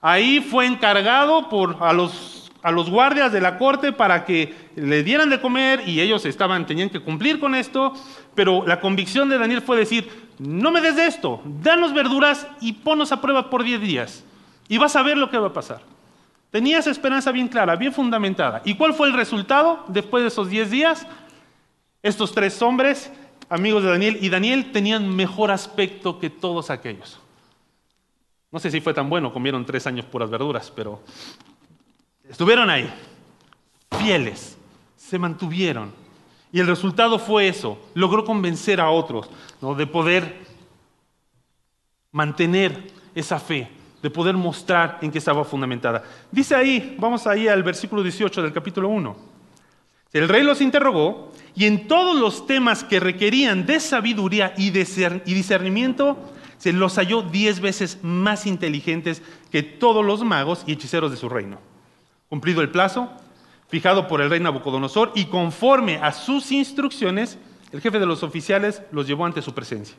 [0.00, 5.02] Ahí fue encargado por a los, a los guardias de la corte para que le
[5.02, 7.92] dieran de comer y ellos estaban, tenían que cumplir con esto,
[8.34, 12.72] pero la convicción de Daniel fue decir, no me des de esto, danos verduras y
[12.72, 14.24] ponnos a prueba por 10 días
[14.66, 15.82] y vas a ver lo que va a pasar.
[16.50, 18.62] Tenía esa esperanza bien clara, bien fundamentada.
[18.64, 21.06] ¿Y cuál fue el resultado después de esos 10 días?
[22.02, 23.12] Estos tres hombres,
[23.48, 27.20] amigos de Daniel, y Daniel tenían mejor aspecto que todos aquellos.
[28.50, 31.02] No sé si fue tan bueno, comieron tres años puras verduras, pero
[32.28, 32.92] estuvieron ahí,
[33.98, 34.58] fieles,
[34.96, 35.92] se mantuvieron.
[36.52, 39.76] Y el resultado fue eso, logró convencer a otros ¿no?
[39.76, 40.46] de poder
[42.10, 43.70] mantener esa fe,
[44.02, 46.02] de poder mostrar en qué estaba fundamentada.
[46.30, 49.16] Dice ahí, vamos ahí al versículo 18 del capítulo 1.
[50.12, 56.18] El rey los interrogó y en todos los temas que requerían de sabiduría y discernimiento,
[56.58, 61.28] se los halló diez veces más inteligentes que todos los magos y hechiceros de su
[61.28, 61.58] reino.
[62.28, 63.10] Cumplido el plazo,
[63.68, 67.38] fijado por el rey Nabucodonosor, y conforme a sus instrucciones,
[67.72, 69.96] el jefe de los oficiales los llevó ante su presencia.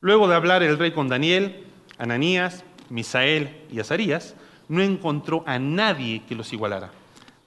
[0.00, 1.64] Luego de hablar el rey con Daniel,
[1.98, 4.34] Ananías, Misael y Azarías,
[4.68, 6.90] no encontró a nadie que los igualara,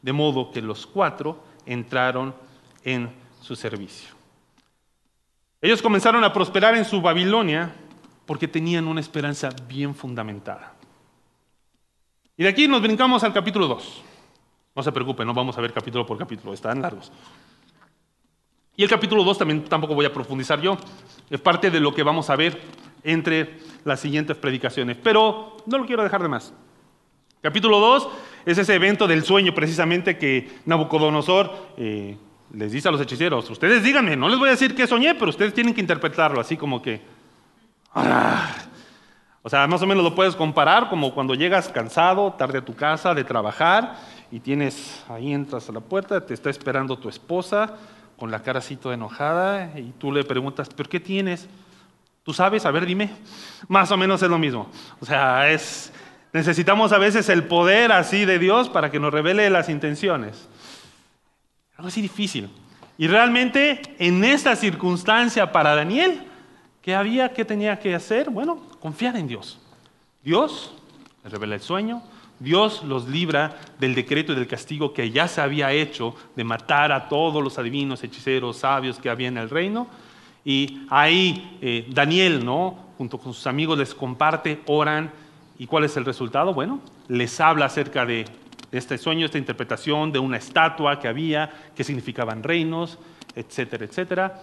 [0.01, 2.33] de modo que los cuatro entraron
[2.83, 4.09] en su servicio.
[5.61, 7.73] Ellos comenzaron a prosperar en su Babilonia
[8.25, 10.73] porque tenían una esperanza bien fundamentada.
[12.37, 14.03] Y de aquí nos brincamos al capítulo 2.
[14.75, 17.11] No se preocupen, no vamos a ver capítulo por capítulo, están largos.
[18.77, 20.77] Y el capítulo 2 también tampoco voy a profundizar yo.
[21.29, 22.61] Es parte de lo que vamos a ver
[23.03, 24.97] entre las siguientes predicaciones.
[25.01, 26.53] Pero no lo quiero dejar de más.
[27.41, 28.09] Capítulo 2
[28.45, 32.17] es ese evento del sueño precisamente que Nabucodonosor eh,
[32.53, 35.29] les dice a los hechiceros, ustedes díganme, no les voy a decir qué soñé, pero
[35.29, 37.01] ustedes tienen que interpretarlo así como que...
[37.93, 38.55] Ah".
[39.41, 42.75] O sea, más o menos lo puedes comparar como cuando llegas cansado, tarde a tu
[42.75, 43.95] casa de trabajar
[44.31, 47.77] y tienes, ahí entras a la puerta, te está esperando tu esposa
[48.17, 51.47] con la cara así toda enojada y tú le preguntas, ¿pero qué tienes?
[52.29, 52.63] ¿Tú sabes?
[52.67, 53.09] A ver, dime.
[53.67, 54.69] Más o menos es lo mismo.
[54.99, 55.91] O sea, es,
[56.31, 60.47] necesitamos a veces el poder así de Dios para que nos revele las intenciones.
[61.75, 62.47] Algo así difícil.
[62.99, 66.21] Y realmente en esta circunstancia para Daniel,
[66.83, 68.29] ¿qué había, qué tenía que hacer?
[68.29, 69.59] Bueno, confiar en Dios.
[70.21, 70.75] Dios
[71.23, 72.03] le revela el sueño,
[72.37, 76.91] Dios los libra del decreto y del castigo que ya se había hecho de matar
[76.91, 79.87] a todos los adivinos, hechiceros, sabios que había en el reino.
[80.45, 82.89] Y ahí eh, Daniel, ¿no?
[82.99, 85.11] junto con sus amigos, les comparte, oran.
[85.57, 86.53] ¿Y cuál es el resultado?
[86.53, 88.25] Bueno, les habla acerca de
[88.73, 92.99] este sueño, esta interpretación de una estatua que había, que significaban reinos,
[93.35, 94.41] etcétera, etcétera.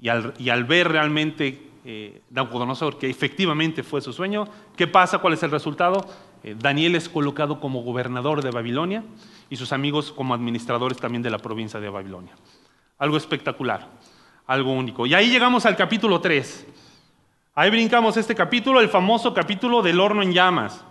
[0.00, 5.18] Y al, ver realmente eh, Nabucodonosor que efectivamente fue su sueño, ¿qué pasa?
[5.18, 6.06] ¿Cuál es el resultado?
[6.42, 9.04] Eh, Daniel es colocado como gobernador de Babilonia
[9.50, 12.32] y sus amigos como administradores también de la provincia de Babilonia.
[12.98, 13.88] Algo espectacular,
[14.46, 15.06] algo único.
[15.06, 16.66] Y ahí llegamos al capítulo 3.
[17.54, 20.84] Ahí brincamos este capítulo, el famoso capítulo del horno en llamas.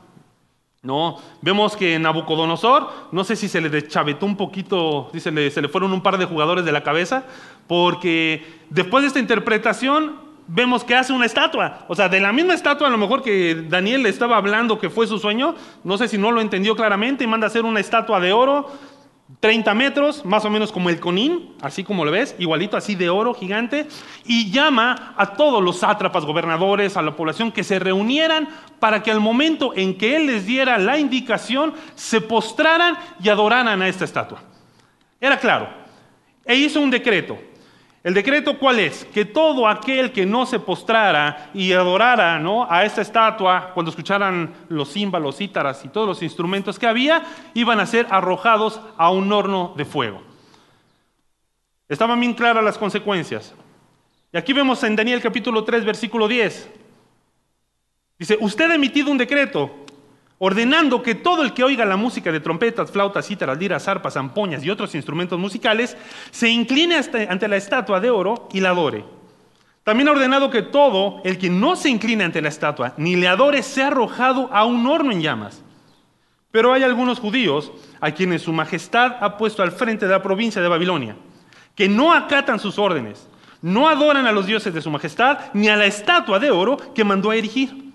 [0.84, 5.70] No, vemos que Nabucodonosor, no sé si se le deschavetó un poquito, se se le
[5.70, 7.26] fueron un par de jugadores de la cabeza,
[7.68, 10.16] porque después de esta interpretación
[10.48, 11.86] vemos que hace una estatua.
[11.88, 14.90] O sea, de la misma estatua, a lo mejor que Daniel le estaba hablando que
[14.90, 17.80] fue su sueño, no sé si no lo entendió claramente, y manda a hacer una
[17.80, 18.72] estatua de oro,
[19.40, 23.10] 30 metros, más o menos como el conín, así como lo ves, igualito así de
[23.10, 23.88] oro gigante,
[24.26, 29.12] y llama a todos los sátrapas, gobernadores, a la población que se reunieran para que
[29.12, 34.06] al momento en que él les diera la indicación, se postraran y adoraran a esta
[34.06, 34.42] estatua.
[35.20, 35.70] Era claro.
[36.46, 37.38] E hizo un decreto.
[38.04, 39.06] ¿El decreto cuál es?
[39.06, 44.92] Que todo aquel que no se postrara y adorara a esta estatua, cuando escucharan los
[44.92, 49.74] címbalos, cítaras y todos los instrumentos que había, iban a ser arrojados a un horno
[49.78, 50.24] de fuego.
[51.88, 53.54] Estaban bien claras las consecuencias.
[54.34, 56.70] Y aquí vemos en Daniel capítulo 3, versículo 10.
[58.18, 59.81] Dice, usted ha emitido un decreto
[60.44, 64.64] ordenando que todo el que oiga la música de trompetas, flautas, cítaras, liras, arpas, zampoñas
[64.64, 65.96] y otros instrumentos musicales,
[66.32, 67.00] se incline
[67.30, 69.06] ante la estatua de oro y la adore.
[69.84, 73.28] También ha ordenado que todo el que no se incline ante la estatua ni le
[73.28, 75.62] adore sea arrojado a un horno en llamas.
[76.50, 80.60] Pero hay algunos judíos a quienes su majestad ha puesto al frente de la provincia
[80.60, 81.18] de Babilonia,
[81.76, 83.28] que no acatan sus órdenes,
[83.62, 87.04] no adoran a los dioses de su majestad ni a la estatua de oro que
[87.04, 87.92] mandó a erigir.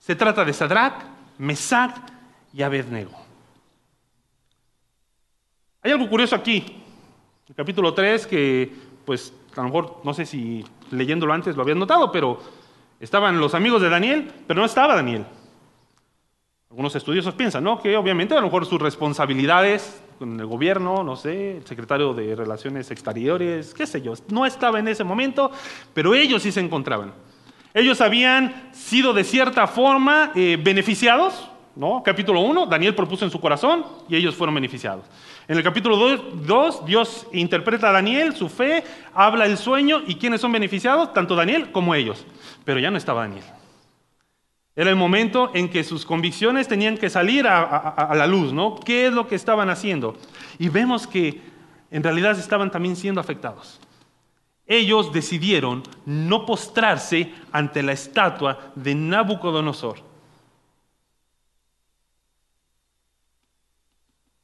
[0.00, 1.11] Se trata de Sadrach,
[1.42, 1.96] Mesac
[2.54, 3.10] y Abednego.
[5.82, 6.84] Hay algo curioso aquí,
[7.48, 8.72] el capítulo 3, que
[9.04, 12.40] pues a lo mejor no sé si leyéndolo antes lo habían notado, pero
[13.00, 15.26] estaban los amigos de Daniel, pero no estaba Daniel.
[16.70, 17.82] Algunos estudiosos piensan, ¿no?
[17.82, 22.36] Que obviamente a lo mejor sus responsabilidades con el gobierno, no sé, el secretario de
[22.36, 25.50] Relaciones Exteriores, qué sé yo, no estaba en ese momento,
[25.92, 27.12] pero ellos sí se encontraban.
[27.74, 32.02] Ellos habían sido de cierta forma eh, beneficiados, ¿no?
[32.04, 35.06] Capítulo 1, Daniel propuso en su corazón y ellos fueron beneficiados.
[35.48, 38.84] En el capítulo 2, Dios interpreta a Daniel, su fe,
[39.14, 41.14] habla el sueño y ¿quiénes son beneficiados?
[41.14, 42.26] Tanto Daniel como ellos.
[42.64, 43.44] Pero ya no estaba Daniel.
[44.76, 48.76] Era el momento en que sus convicciones tenían que salir a, a la luz, ¿no?
[48.76, 50.16] ¿Qué es lo que estaban haciendo?
[50.58, 51.40] Y vemos que
[51.90, 53.80] en realidad estaban también siendo afectados
[54.78, 59.98] ellos decidieron no postrarse ante la estatua de Nabucodonosor.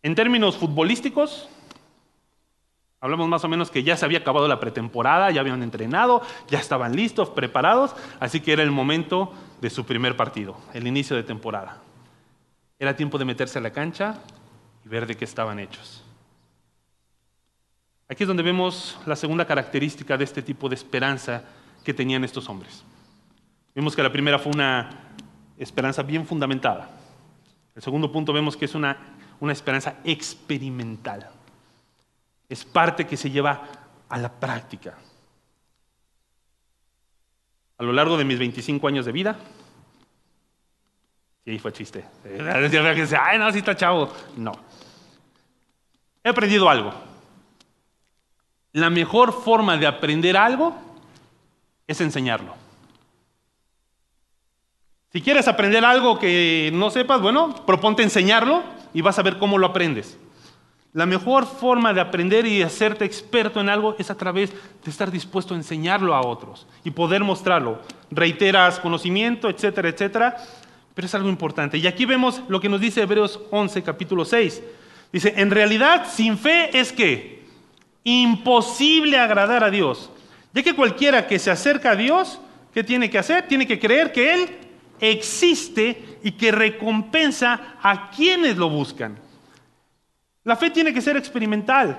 [0.03, 1.49] En términos futbolísticos,
[3.01, 6.59] hablamos más o menos que ya se había acabado la pretemporada, ya habían entrenado, ya
[6.59, 11.25] estaban listos, preparados, así que era el momento de su primer partido, el inicio de
[11.25, 11.83] temporada.
[12.79, 14.21] Era tiempo de meterse a la cancha
[14.85, 16.05] y ver de qué estaban hechos.
[18.09, 21.45] Aquí es donde vemos la segunda característica de este tipo de esperanza
[21.85, 22.83] que tenían estos hombres.
[23.75, 24.89] Vimos que la primera fue una
[25.59, 26.91] esperanza bien fundamentada.
[27.75, 28.97] El segundo punto vemos que es una,
[29.41, 31.29] una esperanza experimental.
[32.49, 33.69] Es parte que se lleva
[34.09, 34.97] a la práctica.
[37.77, 39.37] A lo largo de mis 25 años de vida,
[41.45, 42.05] y ahí fue chiste.
[43.21, 44.13] Ay, no, sí está chavo.
[44.37, 44.53] No.
[46.23, 47.08] He aprendido algo.
[48.79, 50.73] La mejor forma de aprender algo
[51.89, 52.55] es enseñarlo.
[55.13, 58.63] Si quieres aprender algo que no sepas, bueno, proponte enseñarlo
[58.95, 60.17] y vas a ver cómo lo aprendes.
[60.93, 65.11] La mejor forma de aprender y hacerte experto en algo es a través de estar
[65.11, 67.83] dispuesto a enseñarlo a otros y poder mostrarlo.
[68.13, 70.37] Reiteras conocimiento, etcétera, etcétera,
[70.95, 71.79] pero es algo importante.
[71.79, 74.63] Y aquí vemos lo que nos dice Hebreos 11, capítulo 6.
[75.13, 77.38] Dice, en realidad sin fe es que
[78.05, 80.11] imposible agradar a Dios,
[80.53, 82.41] ya que cualquiera que se acerca a Dios,
[82.73, 83.47] ¿qué tiene que hacer?
[83.47, 84.49] Tiene que creer que Él
[85.01, 89.19] existe y que recompensa a quienes lo buscan.
[90.45, 91.99] La fe tiene que ser experimental.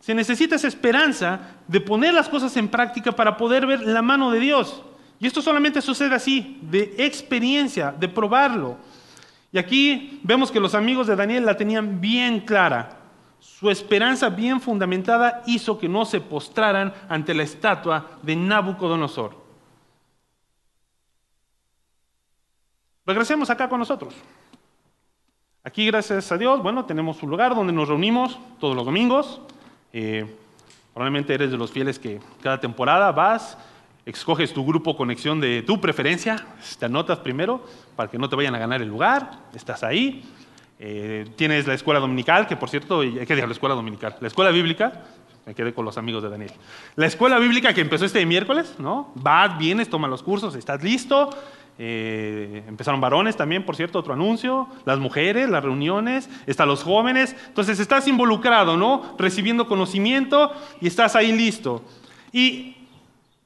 [0.00, 4.30] Se necesita esa esperanza de poner las cosas en práctica para poder ver la mano
[4.30, 4.82] de Dios.
[5.18, 8.78] Y esto solamente sucede así, de experiencia, de probarlo.
[9.52, 12.99] Y aquí vemos que los amigos de Daniel la tenían bien clara.
[13.40, 19.34] Su esperanza bien fundamentada hizo que no se postraran ante la estatua de Nabucodonosor.
[23.06, 24.14] Regresemos acá con nosotros.
[25.64, 29.40] Aquí, gracias a Dios, bueno, tenemos un lugar donde nos reunimos todos los domingos.
[29.92, 30.36] Eh,
[30.92, 33.58] probablemente eres de los fieles que cada temporada vas,
[34.04, 36.46] escoges tu grupo conexión de tu preferencia,
[36.78, 37.64] te anotas primero
[37.96, 40.24] para que no te vayan a ganar el lugar, estás ahí.
[40.82, 44.50] Eh, tienes la escuela dominical, que por cierto, que decir la escuela dominical, la escuela
[44.50, 45.04] bíblica,
[45.44, 46.52] me quedé con los amigos de Daniel.
[46.96, 49.12] La escuela bíblica que empezó este miércoles, ¿no?
[49.14, 51.28] Vas, vienes, tomas los cursos, estás listo,
[51.78, 57.36] eh, empezaron varones también, por cierto, otro anuncio, las mujeres, las reuniones, están los jóvenes.
[57.48, 59.16] Entonces estás involucrado, ¿no?
[59.18, 60.50] Recibiendo conocimiento
[60.80, 61.84] y estás ahí listo.
[62.32, 62.76] Y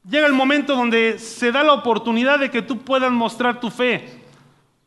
[0.08, 4.23] llega el momento donde se da la oportunidad de que tú puedas mostrar tu fe.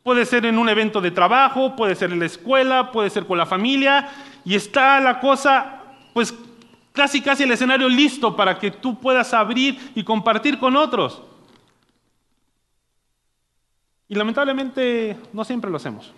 [0.08, 3.36] Puede ser en un evento de trabajo, puede ser en la escuela, puede ser con
[3.36, 4.08] la familia,
[4.42, 5.82] y está la cosa,
[6.14, 6.32] pues
[6.92, 11.20] casi casi el escenario listo para que tú puedas abrir y compartir con otros.
[14.08, 16.10] Y lamentablemente no siempre lo hacemos.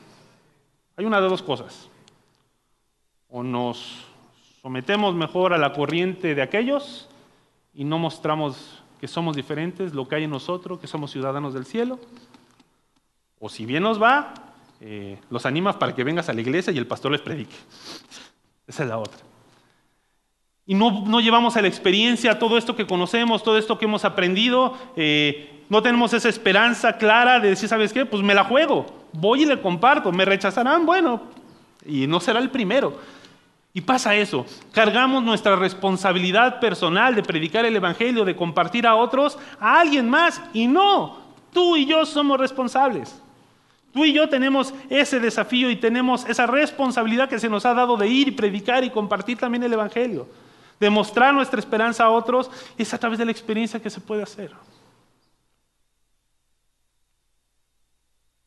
[0.96, 1.88] Hay una de dos cosas.
[3.28, 4.04] O nos
[4.62, 7.08] sometemos mejor a la corriente de aquellos
[7.74, 11.66] y no mostramos que somos diferentes, lo que hay en nosotros, que somos ciudadanos del
[11.66, 11.98] cielo.
[13.40, 14.34] O si bien nos va,
[14.80, 17.56] eh, los animas para que vengas a la iglesia y el pastor les predique.
[18.68, 19.18] Esa es la otra.
[20.66, 24.04] Y no, no llevamos a la experiencia todo esto que conocemos, todo esto que hemos
[24.04, 24.78] aprendido.
[24.94, 28.06] Eh, no tenemos esa esperanza clara de decir, ¿sabes qué?
[28.06, 31.22] Pues me la juego, voy y le comparto, me rechazarán, bueno,
[31.86, 33.00] y no será el primero.
[33.72, 39.38] Y pasa eso, cargamos nuestra responsabilidad personal de predicar el Evangelio, de compartir a otros,
[39.60, 41.18] a alguien más, y no,
[41.52, 43.22] tú y yo somos responsables.
[43.92, 47.96] Tú y yo tenemos ese desafío y tenemos esa responsabilidad que se nos ha dado
[47.96, 50.28] de ir y predicar y compartir también el Evangelio.
[50.78, 54.22] De mostrar nuestra esperanza a otros es a través de la experiencia que se puede
[54.22, 54.52] hacer.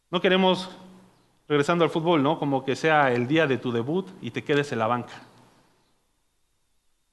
[0.10, 0.70] No queremos,
[1.48, 2.40] regresando al fútbol, ¿no?
[2.40, 5.14] Como que sea el día de tu debut y te quedes en la banca.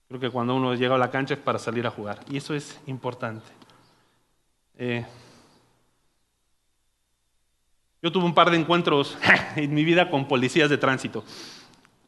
[0.08, 2.20] Creo que cuando uno llega a la cancha es para salir a jugar.
[2.28, 3.46] Y eso es importante.
[4.76, 5.06] Eh,
[8.02, 9.16] yo tuve un par de encuentros
[9.56, 11.24] en mi vida con policías de tránsito.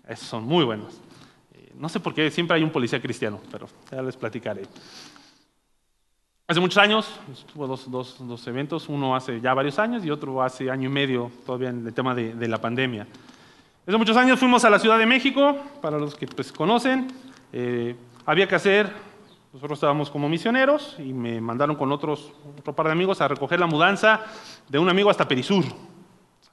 [0.09, 1.01] Esos son muy buenos.
[1.55, 4.63] Eh, no sé por qué siempre hay un policía cristiano, pero ya les platicaré.
[6.49, 7.09] Hace muchos años,
[7.53, 11.31] tuvo dos, dos, eventos, uno hace ya varios años y otro hace año y medio,
[11.47, 13.07] todavía en el tema de, la pandemia.
[13.87, 17.09] Hace muchos años fuimos a la Ciudad de México, para los que pues, conocen,
[17.53, 18.93] eh, había que hacer,
[19.53, 23.61] nosotros estábamos como misioneros y me mandaron con otros, otro par de amigos a recoger
[23.61, 24.23] la mudanza
[24.67, 25.65] de un amigo hasta Perisur,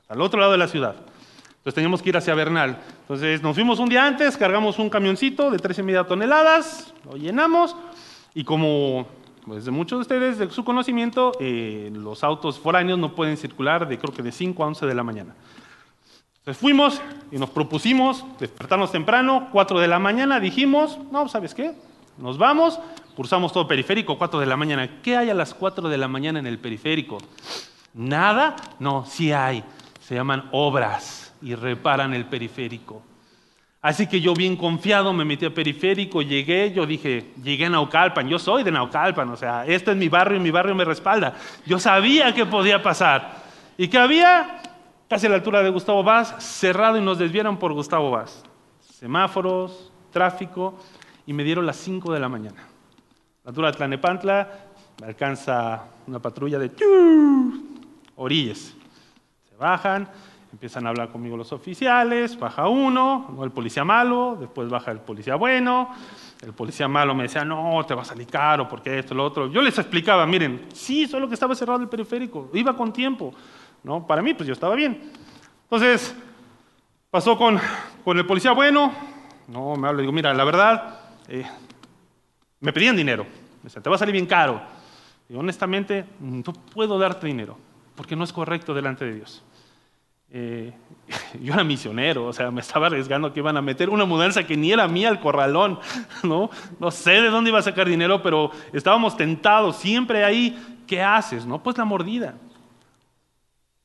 [0.10, 0.96] el otro lado de la ciudad.
[1.48, 2.78] Entonces teníamos que ir hacia Bernal.
[3.02, 7.16] Entonces nos fuimos un día antes, cargamos un camioncito de tres y media toneladas, lo
[7.16, 7.76] llenamos
[8.34, 9.08] y como
[9.46, 13.88] pues de muchos de ustedes, de su conocimiento, eh, los autos foráneos no pueden circular
[13.88, 15.36] de creo que de 5 a 11 de la mañana.
[16.40, 21.74] Entonces fuimos y nos propusimos despertarnos temprano, 4 de la mañana, dijimos, no, ¿sabes qué?
[22.20, 22.78] Nos vamos,
[23.16, 25.02] cursamos todo periférico, 4 de la mañana.
[25.02, 27.18] ¿Qué hay a las 4 de la mañana en el periférico?
[27.94, 28.58] ¿Nada?
[28.78, 29.64] No, sí hay.
[30.02, 33.02] Se llaman obras y reparan el periférico.
[33.82, 38.28] Así que yo bien confiado me metí a periférico, llegué, yo dije, llegué a Naucalpan,
[38.28, 41.36] yo soy de Naucalpan, o sea, este es mi barrio y mi barrio me respalda.
[41.66, 43.38] Yo sabía que podía pasar.
[43.78, 44.62] ¿Y que había?
[45.08, 48.44] Casi a la altura de Gustavo Vaz, cerrado y nos desviaron por Gustavo Vaz.
[48.82, 50.78] Semáforos, tráfico,
[51.30, 52.64] y me dieron las 5 de la mañana.
[53.44, 54.50] La Tlanepantla,
[55.00, 56.72] me alcanza una patrulla de
[58.16, 58.74] orillas.
[59.48, 60.10] Se bajan,
[60.52, 65.36] empiezan a hablar conmigo los oficiales, baja uno, el policía malo, después baja el policía
[65.36, 65.92] bueno,
[66.42, 69.52] el policía malo me decía, no, te va a salir caro, porque esto, lo otro.
[69.52, 73.36] Yo les explicaba, miren, sí, solo que estaba cerrado el periférico, iba con tiempo.
[73.84, 74.08] ¿no?
[74.08, 75.12] Para mí, pues yo estaba bien.
[75.66, 76.16] Entonces,
[77.12, 77.60] pasó con,
[78.04, 78.92] con el policía bueno,
[79.48, 80.99] no, me habla, digo, mira, la verdad,
[81.30, 81.46] eh,
[82.60, 84.62] me pedían dinero, me decía, te va a salir bien caro.
[85.30, 86.42] Y honestamente, no
[86.74, 87.56] puedo darte dinero,
[87.96, 89.44] porque no es correcto delante de Dios.
[90.32, 90.74] Eh,
[91.42, 94.58] yo era misionero, o sea, me estaba arriesgando que iban a meter una mudanza que
[94.58, 95.80] ni era mía al corralón,
[96.24, 96.50] ¿no?
[96.80, 101.46] No sé de dónde iba a sacar dinero, pero estábamos tentados, siempre ahí, ¿qué haces?
[101.46, 102.36] No, pues la mordida.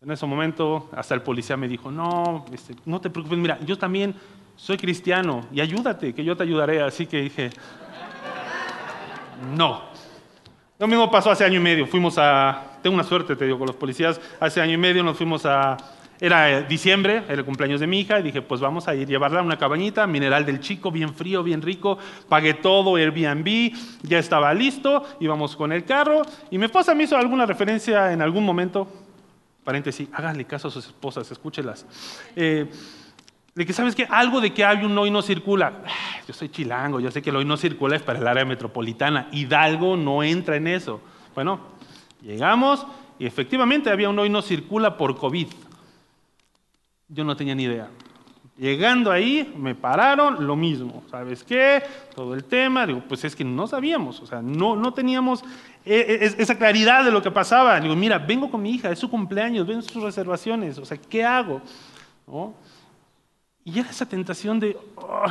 [0.01, 3.79] En ese momento, hasta el policía me dijo, no, este, no te preocupes, mira, yo
[3.79, 4.15] también
[4.57, 6.83] soy cristiano y ayúdate, que yo te ayudaré.
[6.83, 7.51] Así que dije,
[9.57, 9.83] no.
[10.79, 11.87] Lo mismo pasó hace año y medio.
[11.87, 14.21] Fuimos a, tengo una suerte, te digo, con los policías.
[14.41, 15.77] Hace año y medio nos fuimos a,
[16.21, 19.41] era diciembre, era el cumpleaños de mi hija, y dije, pues vamos a ir, llevarla
[19.41, 21.99] a una cabañita, mineral del chico, bien frío, bien rico,
[22.29, 27.17] pagué todo, Airbnb, ya estaba listo, íbamos con el carro, y mi esposa me hizo
[27.17, 28.89] alguna referencia en algún momento,
[29.65, 31.85] paréntesis, háganle caso a sus esposas, escúchelas.
[32.37, 32.71] Eh,
[33.55, 35.85] de que sabes que algo de que hay un hoy no circula.
[36.27, 39.29] Yo soy chilango, yo sé que el hoy no circula es para el área metropolitana.
[39.31, 41.01] Hidalgo no entra en eso.
[41.35, 41.61] Bueno,
[42.21, 42.87] llegamos
[43.19, 45.47] y efectivamente había un hoy no circula por COVID.
[47.09, 47.89] Yo no tenía ni idea.
[48.57, 51.03] Llegando ahí, me pararon, lo mismo.
[51.11, 51.83] ¿Sabes qué?
[52.15, 52.87] Todo el tema.
[52.87, 55.45] Digo, pues es que no sabíamos, o sea, no, no teníamos
[55.85, 57.79] e, e, esa claridad de lo que pasaba.
[57.81, 61.25] Digo, mira, vengo con mi hija, es su cumpleaños, ven sus reservaciones, o sea, ¿qué
[61.25, 61.63] hago?
[63.65, 65.27] Y era esa tentación de, oh,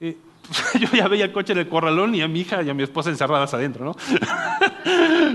[0.00, 0.16] eh,
[0.78, 2.82] yo ya veía el coche en el corralón y a mi hija y a mi
[2.82, 3.96] esposa encerradas adentro, ¿no?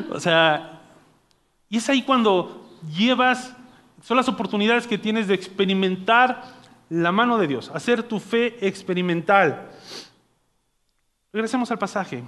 [0.12, 0.82] o sea,
[1.70, 3.56] y es ahí cuando llevas,
[4.04, 6.44] son las oportunidades que tienes de experimentar
[6.90, 9.70] la mano de Dios, hacer tu fe experimental.
[11.34, 12.24] Regresemos al pasaje.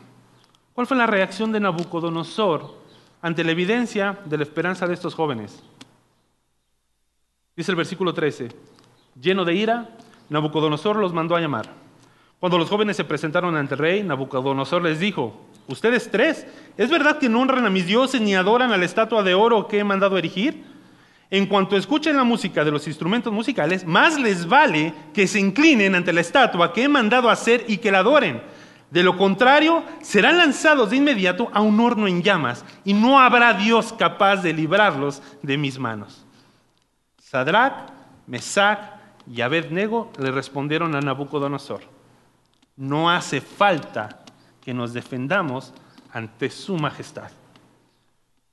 [0.73, 2.77] ¿Cuál fue la reacción de Nabucodonosor
[3.21, 5.63] ante la evidencia de la esperanza de estos jóvenes?
[7.55, 8.49] Dice el versículo 13,
[9.21, 9.89] lleno de ira,
[10.29, 11.69] Nabucodonosor los mandó a llamar.
[12.39, 16.47] Cuando los jóvenes se presentaron ante el rey, Nabucodonosor les dijo, ustedes tres,
[16.77, 19.67] ¿es verdad que no honran a mis dioses ni adoran a la estatua de oro
[19.67, 20.63] que he mandado erigir?
[21.31, 25.95] En cuanto escuchen la música de los instrumentos musicales, más les vale que se inclinen
[25.95, 28.41] ante la estatua que he mandado hacer y que la adoren.
[28.89, 33.53] De lo contrario, serán lanzados de inmediato a un horno en llamas y no habrá
[33.53, 36.25] Dios capaz de librarlos de mis manos.
[37.19, 37.91] Sadrach,
[38.25, 38.98] Mesach
[39.31, 41.81] y Abednego le respondieron a Nabucodonosor,
[42.75, 44.19] no hace falta
[44.61, 45.73] que nos defendamos
[46.11, 47.29] ante su majestad.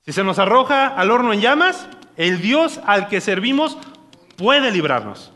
[0.05, 3.77] Si se nos arroja al horno en llamas, el Dios al que servimos
[4.37, 5.31] puede librarnos.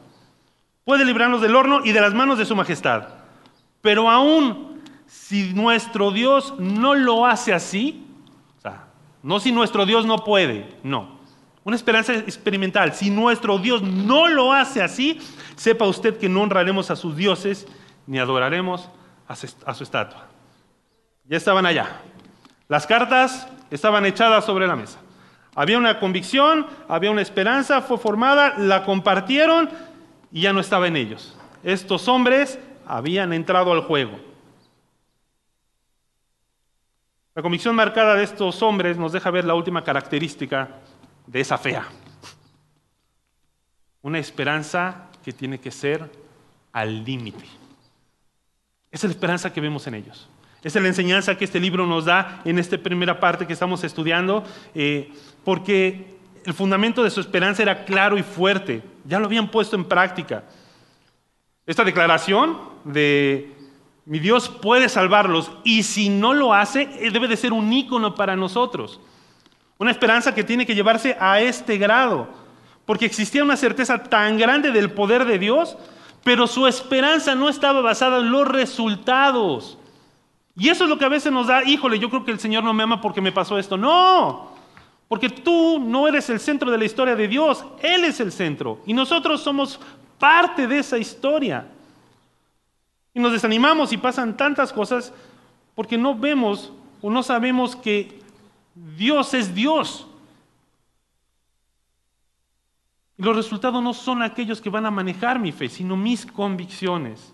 [0.84, 3.08] Puede librarnos del horno y de las manos de su majestad.
[3.82, 8.06] Pero aún si nuestro Dios no lo hace así,
[8.58, 8.88] o sea,
[9.24, 11.20] no si nuestro Dios no puede, no.
[11.64, 12.93] Una esperanza experimental.
[12.93, 15.20] Si nuestro Dios no lo hace así,
[15.55, 17.68] sepa usted que no honraremos a sus dioses
[18.07, 18.89] ni adoraremos
[19.28, 20.28] a su estatua.
[21.26, 22.01] Ya estaban allá.
[22.68, 24.99] Las cartas estaban echadas sobre la mesa.
[25.53, 29.70] Había una convicción, había una esperanza, fue formada, la compartieron
[30.32, 31.38] y ya no estaba en ellos.
[31.64, 32.57] Estos hombres
[32.88, 34.20] habían entrado al juego.
[37.36, 40.80] La convicción marcada de estos hombres nos deja ver la última característica
[41.32, 41.88] de esa fea.
[44.01, 46.11] Una esperanza que tiene que ser
[46.73, 47.45] al límite.
[48.91, 50.27] Es la esperanza que vemos en ellos.
[50.61, 54.43] Es la enseñanza que este libro nos da en esta primera parte que estamos estudiando,
[54.75, 55.11] eh,
[55.43, 59.86] porque el fundamento de su esperanza era claro y fuerte, ya lo habían puesto en
[59.86, 60.43] práctica.
[61.65, 63.55] Esta declaración de
[64.05, 68.36] mi Dios puede salvarlos y si no lo hace, debe de ser un ícono para
[68.36, 68.99] nosotros.
[69.82, 72.27] Una esperanza que tiene que llevarse a este grado.
[72.86, 75.77] porque existía una certeza tan grande del poder de Dios,
[76.23, 79.77] pero su esperanza no estaba basada en los resultados.
[80.55, 82.63] Y eso es lo que a veces nos da, híjole, yo creo que el Señor
[82.63, 83.77] no me ama porque me pasó esto.
[83.77, 84.51] No,
[85.07, 88.82] porque tú no eres el centro de la historia de Dios, Él es el centro.
[88.86, 89.79] Y nosotros somos
[90.19, 91.65] parte de esa historia.
[93.15, 95.11] Y nos desanimamos y pasan tantas cosas
[95.73, 96.71] porque no vemos
[97.01, 98.20] o no sabemos que
[98.74, 100.07] Dios es Dios.
[103.17, 107.34] Y los resultados no son aquellos que van a manejar mi fe, sino mis convicciones.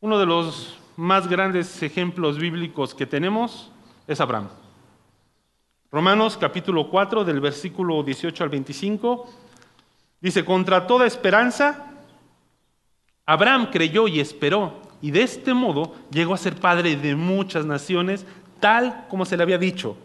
[0.00, 3.70] Uno de los más grandes ejemplos bíblicos que tenemos
[4.06, 4.48] es Abraham.
[5.92, 9.28] Romanos capítulo 4 del versículo 18 al 25
[10.20, 11.86] dice, contra toda esperanza,
[13.26, 18.24] Abraham creyó y esperó, y de este modo llegó a ser padre de muchas naciones,
[18.60, 19.96] tal como se le había dicho,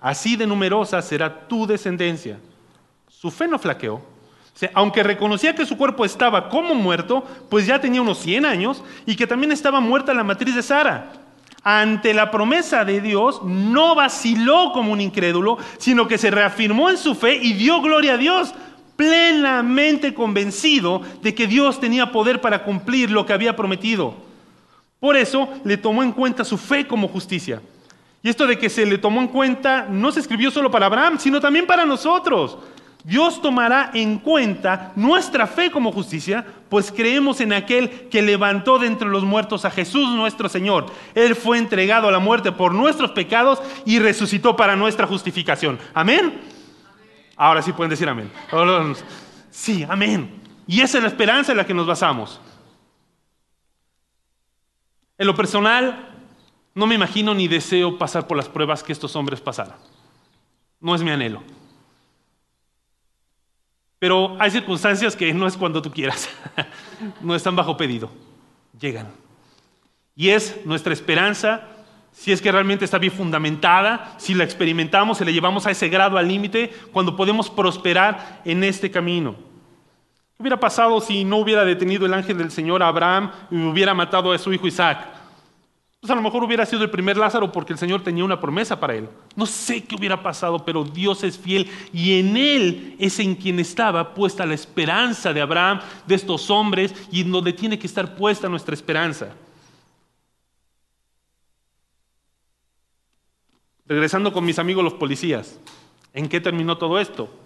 [0.00, 2.38] así de numerosa será tu descendencia.
[3.08, 4.00] Su fe no flaqueó.
[4.72, 9.14] aunque reconocía que su cuerpo estaba como muerto, pues ya tenía unos 100 años y
[9.14, 11.12] que también estaba muerta la matriz de Sara.
[11.62, 16.96] Ante la promesa de Dios, no vaciló como un incrédulo, sino que se reafirmó en
[16.96, 18.54] su fe y dio gloria a Dios,
[18.94, 24.25] plenamente convencido de que Dios tenía poder para cumplir lo que había prometido.
[25.00, 27.60] Por eso le tomó en cuenta su fe como justicia.
[28.22, 31.18] Y esto de que se le tomó en cuenta no se escribió solo para Abraham,
[31.18, 32.58] sino también para nosotros.
[33.04, 38.88] Dios tomará en cuenta nuestra fe como justicia, pues creemos en aquel que levantó de
[38.88, 40.86] entre los muertos a Jesús nuestro Señor.
[41.14, 45.78] Él fue entregado a la muerte por nuestros pecados y resucitó para nuestra justificación.
[45.94, 46.40] Amén.
[47.36, 48.28] Ahora sí pueden decir amén.
[49.52, 50.42] Sí, amén.
[50.66, 52.40] Y esa es la esperanza en la que nos basamos.
[55.18, 56.10] En lo personal,
[56.74, 59.76] no me imagino ni deseo pasar por las pruebas que estos hombres pasaron.
[60.80, 61.42] No es mi anhelo.
[63.98, 66.28] Pero hay circunstancias que no es cuando tú quieras.
[67.22, 68.10] no están bajo pedido.
[68.78, 69.10] Llegan.
[70.14, 71.66] Y es nuestra esperanza,
[72.12, 75.88] si es que realmente está bien fundamentada, si la experimentamos, si la llevamos a ese
[75.88, 79.45] grado al límite, cuando podemos prosperar en este camino.
[80.36, 83.94] ¿Qué hubiera pasado si no hubiera detenido el ángel del Señor a Abraham y hubiera
[83.94, 85.16] matado a su hijo Isaac?
[85.98, 88.78] Pues a lo mejor hubiera sido el primer Lázaro porque el Señor tenía una promesa
[88.78, 89.08] para él.
[89.34, 93.58] No sé qué hubiera pasado, pero Dios es fiel y en Él es en quien
[93.58, 98.14] estaba puesta la esperanza de Abraham, de estos hombres, y en donde tiene que estar
[98.14, 99.34] puesta nuestra esperanza.
[103.86, 105.58] Regresando con mis amigos los policías,
[106.12, 107.45] ¿en qué terminó todo esto?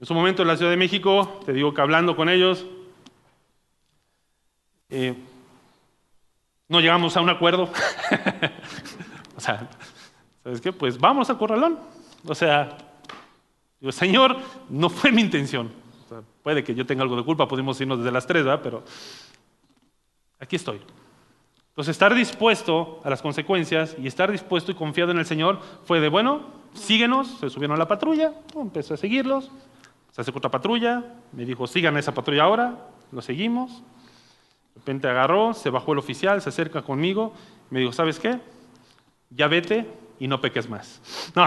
[0.00, 2.64] En su momento en la Ciudad de México, te digo que hablando con ellos,
[4.88, 5.14] eh,
[6.68, 7.64] no llegamos a un acuerdo.
[9.36, 9.68] o sea,
[10.42, 10.72] ¿sabes qué?
[10.72, 11.78] Pues vamos a corralón.
[12.26, 12.78] O sea,
[13.78, 14.38] digo, Señor,
[14.70, 15.70] no fue mi intención.
[16.42, 18.60] puede que yo tenga algo de culpa, podemos irnos desde las tres, ¿verdad?
[18.62, 18.82] Pero
[20.38, 20.80] aquí estoy.
[21.68, 26.00] Entonces, estar dispuesto a las consecuencias y estar dispuesto y confiado en el Señor fue
[26.00, 29.50] de, bueno, síguenos, se subieron a la patrulla, empecé a seguirlos,
[30.12, 33.82] se hace otra patrulla, me dijo, sigan esa patrulla ahora, lo seguimos.
[34.74, 37.32] De repente agarró, se bajó el oficial, se acerca conmigo,
[37.70, 38.38] me dijo, ¿sabes qué?
[39.30, 39.86] Ya vete
[40.18, 41.00] y no peques más.
[41.34, 41.44] No,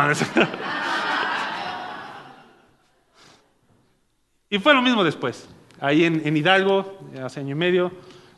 [4.49, 5.49] y fue lo mismo después.
[5.79, 7.91] Ahí en, Hidalgo, hace año y medio,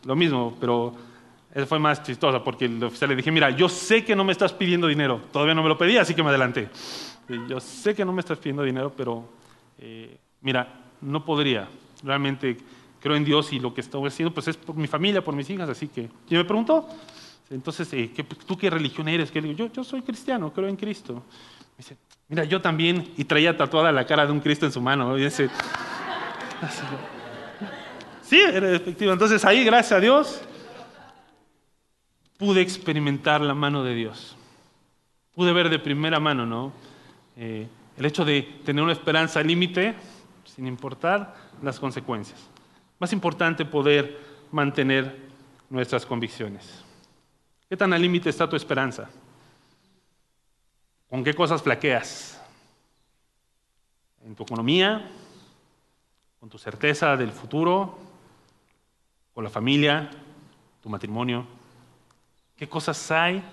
[0.05, 0.95] lo mismo, pero
[1.53, 4.31] él fue más chistoso porque el oficial le dije, mira, yo sé que no me
[4.31, 6.69] estás pidiendo dinero, todavía no me lo pedí, así que me adelanté.
[7.49, 9.27] Yo sé que no me estás pidiendo dinero, pero
[9.79, 11.67] eh, mira, no podría.
[12.03, 12.57] Realmente
[12.99, 15.49] creo en Dios y lo que estoy haciendo pues es por mi familia, por mis
[15.49, 16.09] hijas, así que...
[16.29, 16.89] Y me preguntó,
[17.49, 18.11] entonces, eh,
[18.45, 19.31] ¿tú qué religión eres?
[19.31, 21.13] Que yo, soy cristiano, creo en Cristo.
[21.13, 21.97] Me dice,
[22.27, 25.15] mira, yo también, y traía tatuada la cara de un Cristo en su mano.
[28.21, 29.13] Sí, era efectivo.
[29.13, 30.41] Entonces ahí, gracias a Dios,
[32.39, 34.35] pude experimentar la mano de Dios.
[35.35, 36.73] Pude ver de primera mano, ¿no?
[37.37, 37.67] Eh,
[37.97, 39.95] el hecho de tener una esperanza límite,
[40.43, 42.39] sin importar las consecuencias.
[42.99, 44.19] Más importante, poder
[44.51, 45.25] mantener
[45.69, 46.83] nuestras convicciones.
[47.69, 49.09] ¿Qué tan al límite está tu esperanza?
[51.09, 52.41] ¿Con qué cosas flaqueas?
[54.23, 55.09] ¿En tu economía?
[56.39, 57.97] ¿Con tu certeza del futuro?
[59.33, 60.09] ¿Con la familia?
[60.81, 61.45] ¿Tu matrimonio?
[62.55, 63.43] ¿Qué cosas hay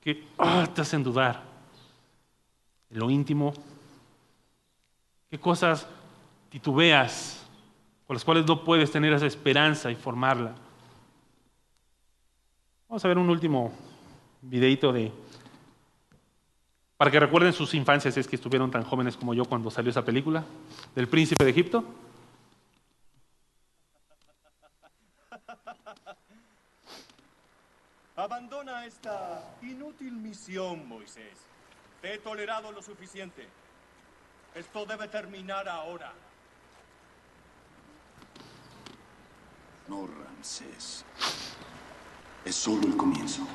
[0.00, 1.42] que ah, te hacen dudar?
[2.90, 3.52] En lo íntimo,
[5.30, 5.86] ¿Qué cosas
[6.50, 7.46] titubeas
[8.08, 10.56] con las cuales no puedes tener esa esperanza y formarla?
[12.88, 13.72] Vamos a ver un último
[14.42, 15.12] videito de
[16.96, 20.04] Para que recuerden sus infancias, es que estuvieron tan jóvenes como yo cuando salió esa
[20.04, 20.44] película,
[20.96, 21.84] del príncipe de Egipto.
[28.16, 31.46] Abandona esta inútil misión, Moisés.
[32.02, 33.48] Te he tolerado lo suficiente.
[34.54, 36.12] Esto debe terminar ahora.
[39.88, 41.04] No, Ramsés.
[42.44, 43.46] Es solo el comienzo.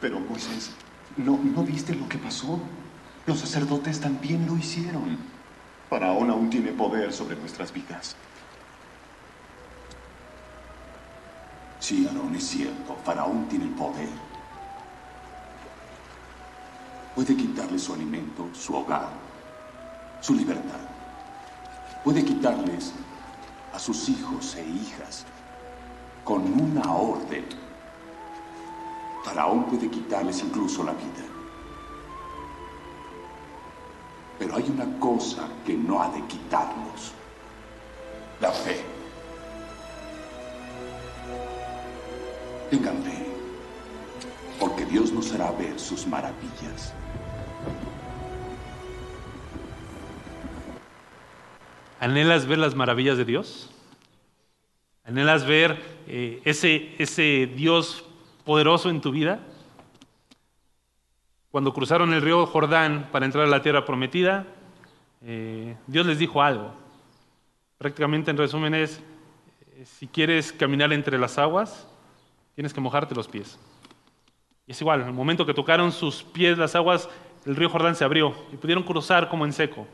[0.00, 0.72] Pero Moisés,
[1.16, 2.60] ¿no, ¿no viste lo que pasó?
[3.26, 5.18] Los sacerdotes también lo hicieron.
[5.88, 8.16] Faraón aún tiene poder sobre nuestras vidas.
[11.78, 12.96] Sí, Aarón, es cierto.
[13.04, 14.08] Faraón tiene el poder.
[17.14, 19.08] Puede quitarles su alimento, su hogar,
[20.20, 20.80] su libertad.
[22.04, 22.92] Puede quitarles
[23.72, 25.24] a sus hijos e hijas
[26.24, 27.44] con una orden.
[29.24, 31.24] Faraón puede quitarles incluso la vida.
[34.38, 37.12] Pero hay una cosa que no ha de quitarnos.
[38.40, 38.84] La fe.
[42.70, 43.26] Tengan fe,
[44.58, 46.92] porque Dios nos hará ver sus maravillas.
[51.98, 53.70] ¿Anhelas ver las maravillas de Dios?
[55.04, 58.04] ¿Anhelas ver eh, ese, Dios
[58.44, 59.40] poderoso en tu vida?
[61.50, 64.46] Cuando cruzaron el río Jordán para entrar a la tierra prometida,
[65.22, 66.74] eh, Dios les dijo algo.
[67.78, 69.00] Prácticamente en resumen es,
[69.76, 71.88] eh, si quieres caminar entre las aguas,
[72.54, 73.58] tienes que mojarte los pies.
[74.66, 77.08] Y es igual, en el momento que tocaron sus pies las aguas,
[77.46, 79.86] el río Jordán se abrió y pudieron cruzar como en seco.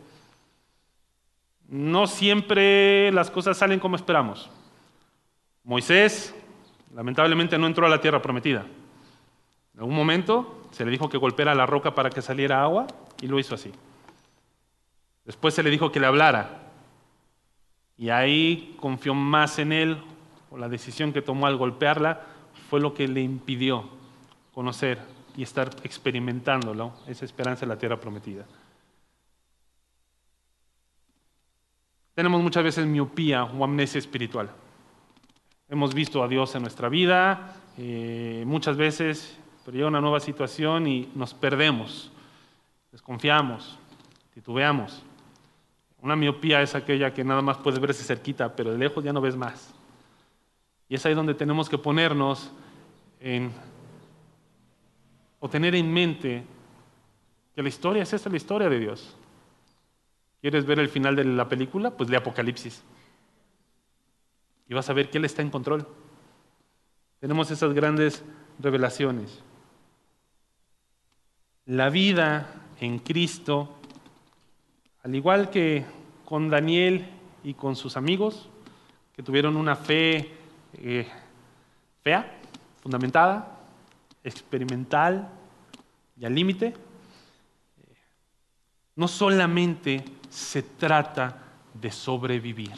[1.73, 4.51] No siempre las cosas salen como esperamos.
[5.65, 6.35] Moisés,
[6.95, 8.67] lamentablemente, no entró a la tierra prometida.
[9.73, 12.89] En algún momento se le dijo que golpeara la roca para que saliera agua
[13.23, 13.73] y lo hizo así.
[15.25, 16.61] Después se le dijo que le hablara
[17.97, 19.97] y ahí confió más en él
[20.51, 22.21] o la decisión que tomó al golpearla
[22.69, 23.89] fue lo que le impidió
[24.53, 24.99] conocer
[25.39, 28.45] y estar experimentándolo, esa esperanza en la tierra prometida.
[32.15, 34.51] Tenemos muchas veces miopía o amnesia espiritual.
[35.69, 40.87] Hemos visto a Dios en nuestra vida eh, muchas veces, pero llega una nueva situación
[40.87, 42.13] y nos perdemos,
[42.91, 43.79] desconfiamos,
[44.35, 45.03] titubeamos.
[46.03, 49.21] Una miopía es aquella que nada más puedes verse cerquita, pero de lejos ya no
[49.21, 49.73] ves más.
[50.89, 52.53] Y es ahí donde tenemos que ponernos
[55.39, 56.45] o tener en mente
[57.55, 59.17] que la historia es esta, la historia de Dios.
[60.43, 61.93] ¿Quieres ver el final de la película?
[61.93, 62.83] Pues lee Apocalipsis.
[64.69, 65.87] Y vas a ver que Él está en control.
[67.21, 68.25] Tenemos esas grandes
[68.59, 69.41] revelaciones.
[71.65, 73.77] La vida en Cristo,
[75.05, 75.85] al igual que
[76.25, 77.07] con Daniel
[77.45, 78.51] y con sus amigos,
[79.15, 80.33] que tuvieron una fe
[80.75, 81.07] eh,
[82.03, 82.41] fea,
[82.83, 83.61] fundamentada,
[84.25, 85.29] experimental
[86.17, 86.75] y al límite,
[88.97, 91.37] no solamente se trata
[91.75, 92.73] de sobrevivir.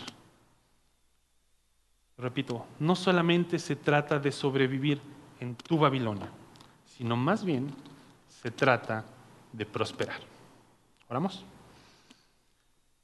[2.18, 5.00] Repito, no solamente se trata de sobrevivir
[5.38, 6.28] en tu Babilonia,
[6.96, 7.72] sino más bien
[8.42, 9.04] se trata
[9.52, 10.20] de prosperar.
[11.08, 11.44] ¿Oramos?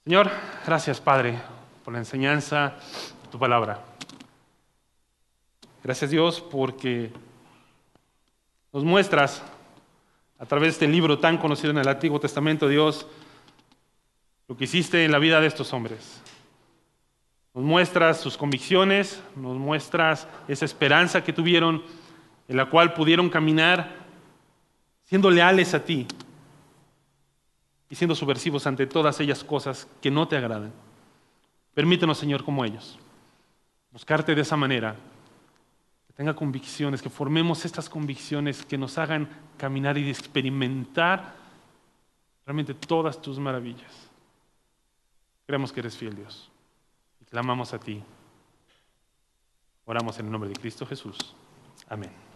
[0.02, 0.28] Señor,
[0.66, 1.40] gracias Padre
[1.84, 2.74] por la enseñanza
[3.22, 3.84] de tu palabra.
[5.84, 7.12] Gracias Dios porque
[8.72, 9.42] nos muestras
[10.40, 13.06] a través de este libro tan conocido en el Antiguo Testamento, Dios,
[14.50, 16.20] lo que hiciste en la vida de estos hombres.
[17.54, 21.84] Nos muestras sus convicciones, nos muestras esa esperanza que tuvieron,
[22.48, 23.94] en la cual pudieron caminar
[25.04, 26.04] siendo leales a ti
[27.88, 30.72] y siendo subversivos ante todas ellas cosas que no te agradan.
[31.72, 32.98] Permítenos, Señor, como ellos,
[33.92, 34.96] buscarte de esa manera
[36.16, 41.36] tenga convicciones, que formemos estas convicciones que nos hagan caminar y experimentar
[42.44, 44.09] realmente todas tus maravillas.
[45.50, 46.48] Creemos que eres fiel, Dios.
[47.20, 48.00] Y clamamos a ti.
[49.84, 51.34] Oramos en el nombre de Cristo Jesús.
[51.88, 52.29] Amén.